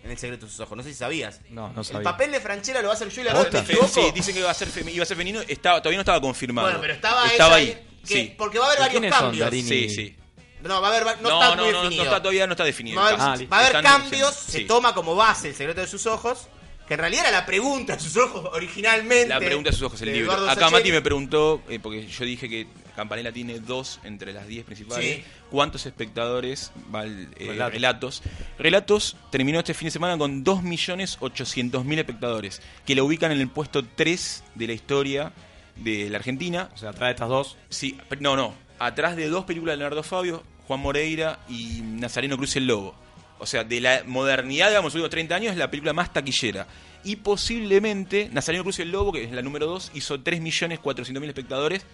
[0.07, 0.77] en El secreto de sus ojos.
[0.77, 1.41] No sé si sabías.
[1.51, 2.03] No, no El sabía.
[2.03, 3.33] papel de Franchella lo va a hacer Julia.
[3.33, 3.93] Roberts.
[3.93, 5.41] Sí, dicen que iba a ser, femi- iba a ser femenino.
[5.47, 6.67] Estaba, todavía no estaba confirmado.
[6.69, 7.87] Bueno, pero estaba, Estaba ella ahí.
[8.07, 8.35] que- sí.
[8.39, 9.51] Porque va a haber ¿Y varios quiénes son, cambios.
[9.69, 10.17] Sí, sí.
[10.63, 12.05] No, va a haber, va- no, No, está no, muy no, no, definido.
[12.05, 12.97] está, todavía no está definido.
[13.01, 13.55] Va a haber, Ah, va listo.
[13.55, 14.65] a haber Están cambios, se Sí.
[14.65, 16.49] toma como base el secreto de sus ojos,
[16.89, 19.29] que en realidad era la pregunta de sus ojos originalmente.
[19.29, 20.25] La pregunta de sus ojos, el libro.
[20.33, 20.73] Eduardo Acá Sacheri.
[20.81, 22.67] Mati me preguntó, eh, porque yo dije que
[22.97, 25.17] Campanella tiene dos entre las 10 principales.
[25.17, 25.25] Sí.
[25.51, 27.73] ¿Cuántos espectadores va el, eh, Relatos.
[27.73, 28.23] relatos.
[28.59, 29.17] relatos?
[29.31, 34.45] terminó este fin de semana con 2.800.000 espectadores, que la ubican en el puesto 3
[34.55, 35.33] de la historia
[35.77, 36.71] de la Argentina.
[36.75, 37.57] O sea, atrás de estas dos.
[37.69, 38.55] Sí, no, no.
[38.79, 42.95] Atrás de dos películas de Leonardo Fabio, Juan Moreira y Nazareno Cruz el Lobo.
[43.39, 46.67] O sea, de la modernidad, digamos, los últimos 30 años, es la película más taquillera.
[47.05, 51.85] Y posiblemente Nazareno Cruz el Lobo, que es la número 2, hizo 3.400.000 espectadores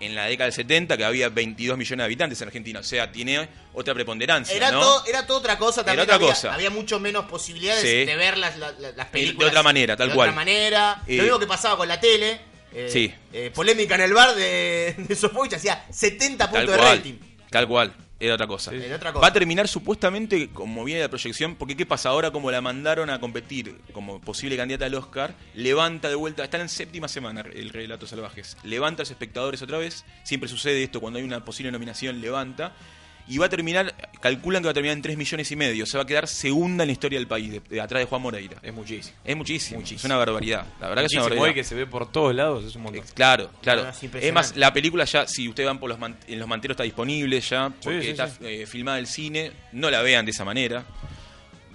[0.00, 2.80] en la década del 70, que había 22 millones de habitantes en Argentina.
[2.80, 4.80] O sea, tiene otra preponderancia, Era, ¿no?
[4.80, 5.94] todo, era todo otra cosa también.
[5.94, 6.54] Era otra había, cosa.
[6.54, 8.04] había mucho menos posibilidades Sí.
[8.04, 9.48] de ver las, las, las de películas.
[9.50, 10.28] otra manera, tal de cual.
[10.28, 11.02] otra manera.
[11.06, 12.40] Eh, Lo mismo que pasaba con la tele.
[12.72, 13.12] eh, Sí.
[13.32, 17.14] eh, polémica en el bar de, de Sofovich hacía 70 Tal puntos de rating.
[17.50, 17.94] tal cual.
[18.20, 18.72] Era otra cosa.
[18.74, 19.22] Era otra cosa.
[19.22, 22.32] Va a terminar supuestamente como viene la proyección, porque ¿qué pasa ahora?
[22.32, 26.68] Como la mandaron a competir como posible candidata al Oscar, levanta de vuelta, está en
[26.68, 31.18] séptima semana el Relatos Salvajes, levanta a los espectadores otra vez, siempre sucede esto cuando
[31.18, 32.74] hay una posible nominación, levanta,
[33.28, 35.96] y va a terminar, calculan que va a terminar en 3 millones y medio, se
[35.98, 38.56] va a quedar segunda en la historia del país, de, de atrás de Juan Moreira.
[38.62, 39.16] Es muchísimo.
[39.24, 41.54] Es muchísimo, es una barbaridad, la verdad que es una barbaridad.
[41.54, 43.02] que se ve por todos lados, es un montón.
[43.04, 43.84] Eh, Claro, claro.
[43.84, 46.74] No, es más, la película ya, si ustedes van por los man- en los manteros
[46.74, 48.36] está disponible ya, porque sí, está sí.
[48.40, 50.84] eh, filmada el cine, no la vean de esa manera.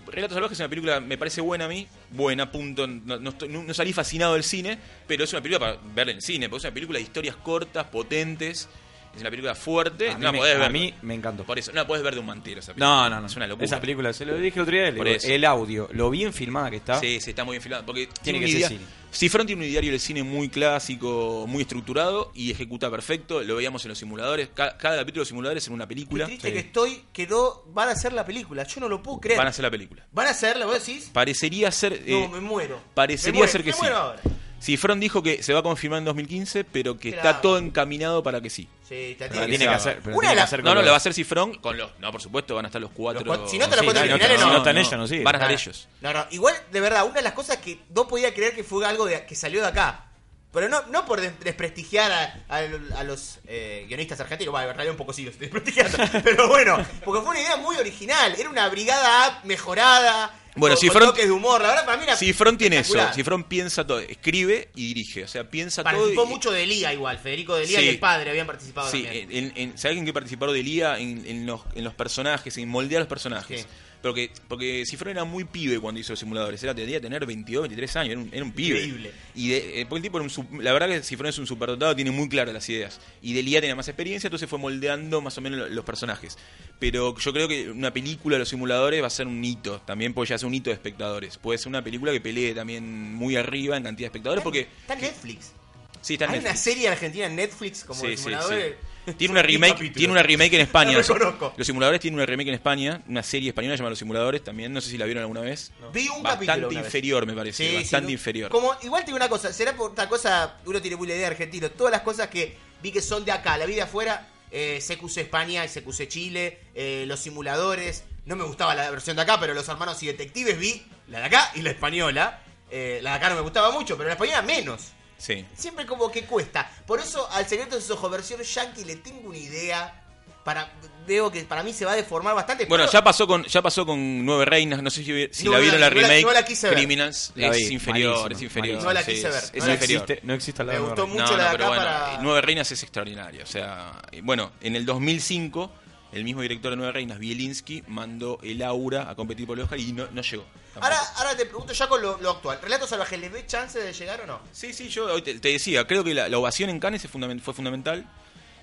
[0.07, 2.85] Relatos Salvajes es una película, me parece buena a mí, buena, punto.
[2.85, 4.77] No, no estoy- no- no salí fascinado del cine,
[5.07, 7.85] pero es una película para verla en cine, porque es una película de historias cortas,
[7.87, 8.69] potentes,
[9.15, 10.09] es una película fuerte.
[10.11, 10.71] A no la me- podés a ver.
[10.71, 11.43] mí me encantó.
[11.43, 12.85] Por eso, no la podés ver de un mantero esa película.
[12.87, 13.27] No, no, no.
[13.27, 13.65] Es una locura.
[13.65, 15.27] Esa película, se lo dije el otro día, Por digo, eso.
[15.27, 16.99] el audio, lo bien filmada que está.
[16.99, 17.85] Sí, sí, está muy bien filmado.
[17.85, 18.81] Porque Tiene que ser cine.
[19.11, 23.43] Cifrón tiene un ideario del cine muy clásico, muy estructurado y ejecuta perfecto.
[23.43, 24.49] Lo veíamos en los simuladores.
[24.55, 26.25] Ca- Cada, capítulo de los simuladores en una película.
[26.25, 28.63] Triste que estoy, que no van a hacer la película.
[28.63, 29.37] Yo no lo puedo creer.
[29.37, 30.03] Van a hacer la película.
[30.11, 31.11] ¿Van a hacerla, vos decís?
[31.13, 32.01] Parecería ser.
[32.07, 32.81] No, eh, me muero.
[32.95, 33.81] Parecería Me muero, ser que me sí.
[33.81, 34.21] muero ahora.
[34.63, 37.29] Cifrón dijo que se va a confirmar en 2015, pero que Claro.
[37.29, 38.69] está todo encaminado para que sí.
[38.87, 40.87] Sí, te tiene tiene que hacer- pero Una tiene de que hacer No, no, le
[40.87, 41.91] va a hacer Cifrón con los.
[41.99, 43.25] No, por supuesto, van a estar los cuatro.
[43.25, 44.51] Los cuatro- si no te la Sí, cuatro no, no, no.
[44.53, 45.23] no están ellos, no sigue.
[45.23, 45.53] Van a estar Ah.
[45.53, 45.87] ellos.
[45.99, 48.85] No, no, igual, de verdad, una de las cosas que no podía creer que fue
[48.85, 50.05] algo de- que salió de acá.
[50.53, 54.51] Pero no, no por des- desprestigiar a, a- a los eh, guionistas argentinos.
[54.51, 55.97] Bueno, en realidad un poco sí los estoy desprestigiando.
[56.23, 58.35] pero bueno, porque fue una idea muy original.
[58.39, 60.39] Era una brigada A mejorada.
[60.55, 61.61] Bueno, Cifrón- de humor.
[61.61, 62.93] La verdad, para mí era Cifrón tiene eso.
[63.13, 63.99] Cifrón piensa todo.
[63.99, 65.23] Escribe y dirige.
[65.23, 65.93] O sea, piensa todo.
[65.93, 67.17] Participó y- mucho de igual.
[67.19, 67.85] Federico de Lía Sí.
[67.85, 69.29] y el padre habían participado Sí, también.
[69.31, 70.97] en, en, ¿sabés en qué participó de Lía?
[70.99, 73.61] En, en los, en los personajes, en moldear los personajes.
[73.61, 73.67] Sí.
[74.03, 76.61] Pero que, porque Cifrón era muy pibe cuando hizo los simuladores.
[76.61, 78.11] Era, debía tener 22, 23 años.
[78.11, 78.77] Era un, era un pibe.
[78.79, 79.11] Increíble.
[79.33, 81.47] Y de, eh, porque el tipo era un sub- la verdad que Cifrón es un
[81.47, 82.99] superdotado, tiene muy claras las ideas.
[83.21, 86.37] Y de Lía tenía más experiencia, entonces fue moldeando más o menos lo- los personajes.
[86.79, 89.79] Pero yo creo que una película de los simuladores va a ser un hito.
[89.85, 91.37] También puede ya ser un hito de espectadores.
[91.37, 94.43] Puede ser una película que pelee también muy arriba en cantidad de espectadores.
[94.43, 95.53] Porque Está en Netflix.
[96.01, 98.75] sí, está en Hay una serie argentina en Netflix como Sí, de sí, simuladores.
[99.17, 100.93] Tiene una remake, tiene una remake en España.
[100.97, 104.81] Los simuladores tienen una remake en España, una serie española llamada Los Simuladores también, no
[104.81, 105.71] sé si la vieron alguna vez.
[105.93, 106.77] Vi un Bastante capítulo vez.
[106.85, 108.49] inferior me parece, Sí, bastante inferior.
[108.49, 111.33] Como, igual digo una cosa, será por otra cosa, uno tiene muy la idea de
[111.35, 111.69] argentino.
[111.71, 115.65] Todas las cosas que vi que son de acá, la vida afuera, eh, CQC España
[115.65, 118.03] y CQC Chile, eh, los simuladores.
[118.25, 121.25] No me gustaba la versión de acá, pero los hermanos y detectives vi la de
[121.25, 122.39] acá y la española.
[122.71, 124.93] Eh, la de acá no me gustaba mucho, pero la española menos.
[125.23, 125.45] Sí.
[125.55, 126.69] Siempre como que cuesta.
[126.85, 129.99] Por eso al secreto de sus ojos versión yankee le tengo una idea.
[130.43, 130.69] Para,
[131.07, 132.65] veo que para mí se va a deformar bastante.
[132.65, 135.53] Bueno, pero- ya pasó con ya pasó con Nueve Reinas, no sé si, si No
[135.53, 136.21] la vieron la no la- remake.
[136.25, 136.75] no la quise ver.
[136.75, 138.83] Criminals La es inferior, es inferior.
[138.83, 140.01] No la quise es- ver, Es, no la inferior.
[140.03, 141.83] existe, no existe la Me de gustó mucho no, la no, de pero acá bueno,
[142.07, 143.41] para- Nueve Reinas es extraordinaria.
[143.41, 145.71] O sea, eh, bueno, en el 2005,
[146.13, 149.79] el mismo director de Nueve Reinas, Bielinski, mandó el Aura a competir por el Oscar
[149.79, 150.43] y no, no llegó.
[150.43, 150.85] tampoco.
[150.85, 152.59] Ahora, ahora te pregunto ya con lo, lo actual.
[152.61, 154.39] ¿Relatos salvajes les ve chance de llegar o no?
[154.51, 157.41] Sí, sí, yo hoy te, te decía, creo que la, la ovación en Cannes fundament-
[157.41, 158.05] fue fundamental.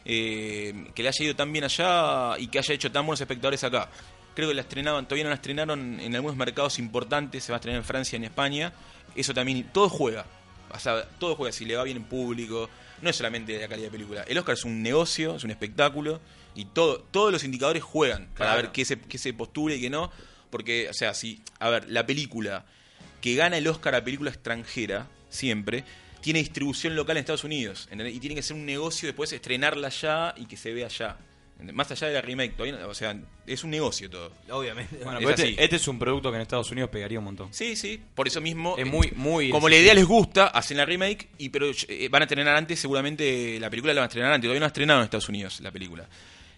[0.05, 3.63] eh, que le haya ido tan bien allá y que haya hecho tan buenos espectadores
[3.65, 3.89] acá.
[4.35, 7.59] Creo que la estrenaban, todavía no la estrenaron en algunos mercados importantes, se va a
[7.59, 8.73] estrenar en Francia y en España.
[9.15, 10.25] Eso también, todo juega.
[10.73, 12.71] O sea, todo juega, si le va bien en público.
[13.03, 14.23] No es solamente la calidad de película.
[14.23, 16.21] El Oscar es un negocio, es un espectáculo.
[16.55, 19.91] Y todo, todos los indicadores juegan para ver qué se, qué se postula y qué
[19.91, 20.11] no.
[20.51, 22.65] Porque, o sea, si, a ver, la película
[23.21, 25.85] que gana el Oscar a película extranjera, siempre,
[26.21, 27.87] tiene distribución local en Estados Unidos.
[27.91, 28.15] ¿entendés?
[28.17, 31.17] Y tiene que ser un negocio después estrenarla allá y que se vea allá.
[31.75, 33.15] Más allá de la remake, todavía no- o sea,
[33.47, 34.33] es un negocio todo.
[34.51, 34.97] Obviamente.
[35.05, 37.53] Bueno, Es este, este es un producto que en Estados Unidos pegaría un montón.
[37.53, 38.77] Sí, sí, por eso mismo.
[38.79, 39.51] Es eh, muy, muy.
[39.51, 42.81] Como la idea les gusta, hacen la remake, y pero eh, van a estrenar antes,
[42.81, 44.47] seguramente la película la van a estrenar antes.
[44.49, 46.09] Todavía no ha estrenado en Estados Unidos la película.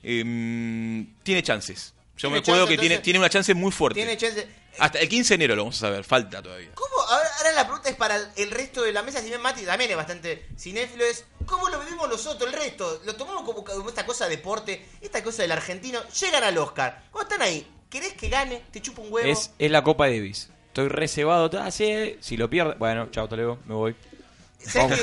[0.03, 1.95] Em, tiene chances.
[2.17, 3.99] Yo Tiene me chance, que tiene, entonces- tiene una chance muy fuerte.
[4.01, 4.47] Tiene chance.
[4.79, 6.71] Hasta el 15 de enero lo vamos a saber, falta todavía.
[6.75, 6.95] ¿Cómo?
[7.09, 9.21] Ahora, ahora la pregunta es para el- el resto de la mesa.
[9.21, 13.01] Si bien Mati también es bastante cinéfilo, es ¿cómo lo vivimos nosotros, el resto?
[13.05, 16.01] Lo tomamos como, como esta cosa de deporte, esta cosa del argentino.
[16.21, 17.05] Llegan al Oscar.
[17.11, 18.63] Cuando están ahí, ¿querés que gane?
[18.71, 19.29] ¿Te chupa un huevo?
[19.29, 20.49] Es, es la Copa Davis.
[20.69, 21.51] Estoy reservado.
[21.61, 22.75] Ah, sí, si lo pierde.
[22.79, 23.95] Bueno, chao, Toledo, me voy.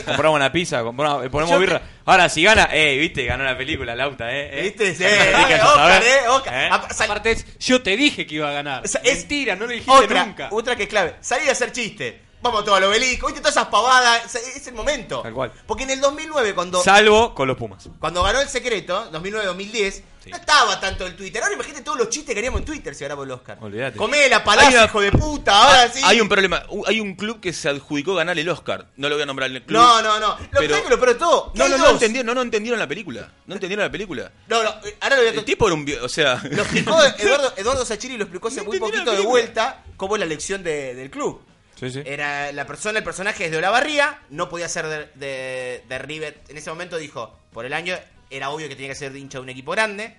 [0.06, 1.82] Compramos una pizza, compramos, eh, ponemos Yo birra.
[2.06, 4.50] Ahora, si gana, eh, viste, ganó la película, Lauta, eh.
[4.60, 4.62] eh.
[4.64, 4.96] ¿Viste?
[4.96, 5.34] Sí, eh,
[5.64, 6.82] Oscar, eh, Oscar.
[7.00, 8.84] Aparte es, yo te dije que iba a ganar.
[8.86, 10.48] Es- Mentira, no lo dijiste otra, nunca.
[10.52, 11.16] otra que es clave.
[11.22, 12.22] Salir a hacer chiste.
[12.42, 13.28] Vamos todo al obelisco.
[13.28, 13.42] ¿Viste?
[13.42, 14.34] Todas esas pavadas.
[14.34, 15.22] Es, es el momento.
[15.22, 15.52] Tal cual.
[15.68, 17.88] Porque en el 2009, cuando, Salvo con los Pumas.
[18.00, 21.42] cuando ganó el secreto, 2009-2010, no estaba tanto el Twitter.
[21.42, 23.58] Ahora imagínate todos los chistes que haríamos en Twitter si ganamos el Oscar.
[23.62, 23.98] Olvídate.
[23.98, 25.52] Comé la palacio, hijo de puta.
[25.64, 26.02] Ahora sí.
[26.04, 26.64] Hay un problema.
[26.86, 28.88] Hay un club que se adjudicó ganar el Oscar.
[28.96, 29.80] No lo voy a nombrar en el club.
[29.82, 30.38] No, no, no.
[30.52, 31.52] Lo Pero- que lo peor de todo.
[31.56, 33.32] No, no, no entendieron, no, no entendieron la película.
[33.48, 34.32] No entendieron la película.
[34.48, 35.86] No, no, eh, ahora lo voy a El tipo era un.
[36.04, 36.42] O sea.
[36.50, 40.20] Lo explicó Eduardo, Eduardo Sachiri lo explicó hace No muy poquito de vuelta cómo es
[40.20, 41.42] la elección de- del club.
[41.80, 42.02] Sí, sí.
[42.06, 46.42] Era la persona, el personaje es de Olavarría, no podía ser de, de, de River.
[46.50, 47.96] En ese momento dijo, por el año
[48.30, 50.16] era obvio que tenía que ser hincha de un equipo grande.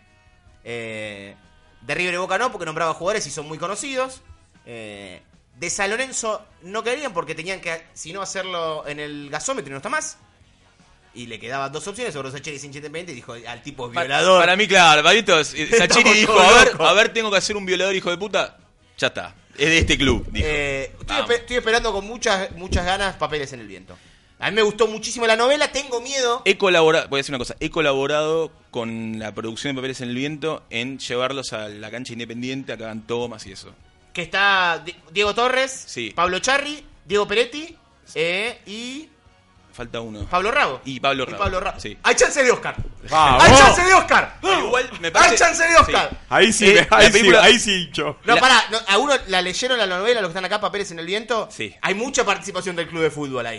[0.64, 1.34] Eh,
[1.82, 4.22] de River y Boca no, porque nombraba jugadores y son muy conocidos.
[4.66, 5.20] Eh,
[5.56, 9.72] de San Lorenzo no querían porque tenían que, si no, hacerlo en el gasómetro y
[9.72, 10.16] no está más.
[11.12, 13.92] Y le quedaban dos opciones, sobre Sachiri es hincha independiente y dijo, al tipo es
[13.92, 14.40] violador.
[14.40, 17.56] Para mí, claro, para mí todos- Sachiri Estamos dijo, ver, a ver, tengo que hacer
[17.56, 18.56] un violador hijo de puta.
[19.00, 19.34] Ya está.
[19.58, 20.46] Es de este club, dijo.
[20.48, 21.30] Eh, estoy, Vamos.
[21.30, 23.96] espe- estoy esperando con muchas, muchas ganas Papeles en el Viento.
[24.38, 26.40] A mí me gustó muchísimo la novela, tengo miedo.
[26.46, 30.08] He colaborado, voy a decir una cosa, he colaborado con la producción de Papeles en
[30.10, 33.74] el Viento en llevarlos a la cancha independiente, a que hagan tomas y eso.
[34.14, 36.10] Que está Di- Diego Torres, Sí.
[36.14, 37.76] Pablo Charri, Diego Peretti
[38.14, 39.09] eh, y
[39.80, 40.26] Falta uno.
[40.28, 40.82] Pablo Rago.
[40.84, 41.38] Y Pablo Y Rabo.
[41.42, 41.80] Pablo Rabo.
[41.80, 41.96] Sí.
[42.02, 42.76] Hay chance de Oscar.
[43.08, 43.42] Vamos.
[43.42, 44.36] Hay chance de Oscar.
[44.42, 46.08] Igual me parece- Hay chance de Oscar.
[46.10, 46.16] Sí.
[46.28, 48.18] Ahí sí, Eh, ahí, película- sí, ahí sí, hincho.
[48.26, 50.90] No, La- pará, no, ¿a uno la leyeron la novela, los que están acá, Papeles
[50.90, 51.48] en el Viento?
[51.50, 51.74] Sí.
[51.80, 53.58] Hay mucha participación del club de fútbol ahí.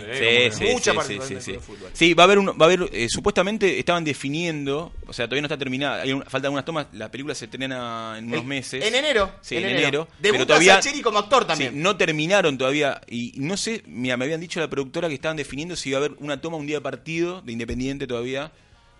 [0.52, 1.90] Sí, sí, mucha sí, participación sí, del sí, club de fútbol.
[1.92, 5.42] Sí, va a haber, un- va a haber eh, supuestamente estaban definiendo, o sea, todavía
[5.42, 8.46] no está terminada, hay un- faltan algunas tomas, la película se estrena en unos El-
[8.46, 8.84] meses.
[8.84, 9.32] En enero.
[9.40, 9.88] Sí, en en enero.
[9.88, 10.08] enero.
[10.20, 11.72] Pero todavía Sacheri como actor también.
[11.72, 15.36] Sí, no terminaron todavía y no sé, mira, me habían dicho la productora que estaban
[15.36, 18.52] definiendo si iba a haber una toma un día de partido de Independiente todavía,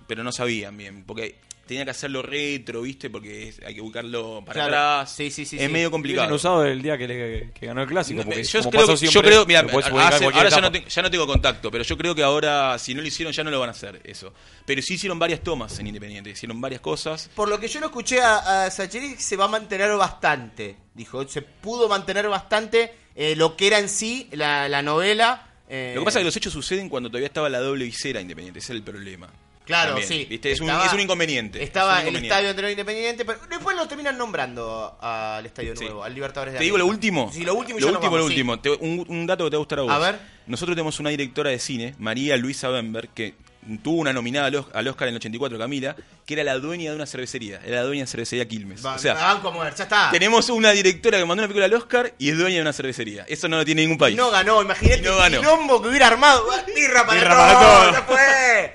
[0.06, 1.36] pero no sabían bien, porque
[1.66, 3.08] tenía que hacerlo retro, ¿viste?
[3.08, 4.76] Porque es- hay que ubicarlo para Claro.
[4.76, 5.12] atrás.
[5.16, 5.68] Sí, sí, sí, es sí.
[5.72, 6.34] medio complicado.
[6.34, 8.18] usado el día que, le- que ganó el clásico.
[8.20, 10.60] No, porque yo, creo, pasó que- siempre, yo creo, mira, hace- ahora ya etapa.
[10.60, 13.32] no, tengo, ya no tengo contacto, pero yo creo que ahora, si no lo hicieron,
[13.32, 14.34] ya no lo van a hacer eso.
[14.66, 17.30] Pero sí hicieron varias tomas en Independiente, hicieron varias cosas.
[17.34, 20.76] Por lo que yo lo escuché a, a Sacheri, se va a mantener bastante.
[20.94, 25.48] Dijo, se pudo mantener bastante eh, lo que era en sí la, la novela.
[25.72, 28.20] Eh, Lo que pasa es que los hechos suceden cuando todavía estaba la doble visera
[28.20, 29.28] Independiente, ese es el problema.
[29.64, 30.26] Claro, También, sí.
[30.28, 30.50] ¿viste?
[30.50, 31.62] Es, un, Estaba- es un inconveniente.
[31.62, 35.84] Estaba es un el estadio anterior independiente, pero después lo terminan nombrando al estadio Sí.
[35.84, 37.30] nuevo, al Libertadores de ¿Te digo lo último?
[37.32, 38.28] Sí, lo último y Lo último, lo sí.
[38.30, 38.58] último.
[38.60, 39.92] Te- un, un dato que te va a gustar a vos.
[39.92, 40.18] A ver.
[40.48, 43.34] Nosotros tenemos una directora de cine, María Luisa Bember, que
[43.82, 45.96] tuvo una nominada al, Os- al Oscar en el 84, Camila,
[46.26, 47.60] que era la dueña de una cervecería.
[47.64, 48.84] Era la dueña de cervecería Quilmes.
[48.84, 50.10] Va, o sea, me banco a mover, ya está.
[50.10, 53.24] tenemos una directora que mandó una película al Oscar y es dueña de una cervecería.
[53.28, 54.16] Eso no lo tiene ningún Y país.
[54.16, 55.36] no ganó, imagínate no ganó.
[55.36, 56.44] el quilombo que hubiera armado.
[56.74, 57.92] Birra para Birra todo, para todo.
[57.92, 58.74] ya fue.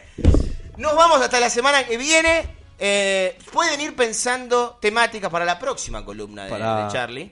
[0.78, 2.56] Nos vamos hasta la semana que viene.
[2.80, 7.32] Eh, pueden ir pensando temáticas para la próxima columna de, Para- de Charlie.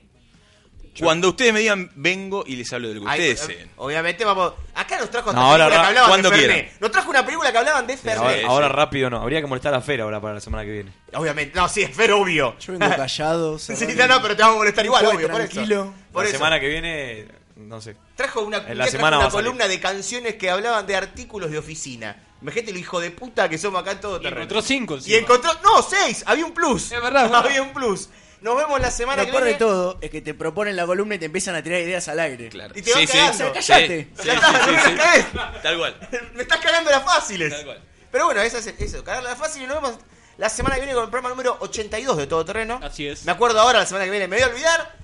[1.04, 3.70] Cuando ustedes me digan, vengo y les hablo de lo que ustedes eh, deseen.
[3.76, 4.52] Obviamente vamos.
[4.74, 6.56] Acá nos trajo No, ahora ra- que hablaban cuando de Fernet.
[6.56, 6.76] quieran.
[6.80, 8.44] Nos trajo una película que hablaban de Sí, Fernet.
[8.44, 9.20] ahora, rápido no.
[9.20, 10.92] Habría que molestar a Fer ahora para la semana que viene.
[11.14, 11.58] Obviamente.
[11.58, 12.56] No, sí, es Fer, obvio.
[12.58, 13.58] Yo vengo callado.
[13.58, 15.52] Sí, no, no, pero te vamos a molestar igual, obvio, por eso.
[15.52, 15.94] tranquilo.
[16.12, 16.38] Por la eso.
[16.38, 17.26] semana que viene,
[17.56, 17.96] no sé.
[18.14, 19.44] Trajo una, la trajo semana una va a salir.
[19.46, 22.22] columna de canciones que hablaban de artículos de oficina.
[22.42, 24.42] Imagínate lo hijo de puta que somos acá en todo Y terreno.
[24.42, 24.94] encontró cinco.
[24.94, 25.18] Y encima.
[25.18, 25.50] encontró.
[25.62, 26.22] No, seis.
[26.26, 26.92] Había un plus.
[26.92, 27.46] Es verdad, es verdad.
[27.46, 28.10] Había un plus.
[28.46, 31.16] Nos vemos la semana Lo que peor de todo es que te proponen la columna
[31.16, 32.48] y te empiezan a tirar ideas al aire.
[32.48, 32.74] Claro.
[32.78, 33.18] Y te Sí, sí.
[33.18, 33.50] cagando.
[33.50, 34.08] O sea, callate.
[34.16, 35.62] Sí, Ya sí, está, sí, no me las sí.
[35.64, 36.08] Tal cual.
[36.32, 37.52] Me estás cagando las fáciles.
[37.52, 37.82] Tal cual.
[38.12, 39.02] Pero bueno, eso es eso.
[39.02, 39.66] Cagarla las fáciles.
[39.66, 39.98] Nos vemos
[40.38, 42.78] la semana que viene con el programa número 82 de Todo Terreno.
[42.84, 43.24] Así es.
[43.24, 44.94] Me acuerdo ahora, la semana que viene me voy a olvidar.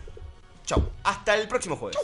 [0.64, 0.93] Chau.
[1.03, 1.99] Hasta el próximo jueves.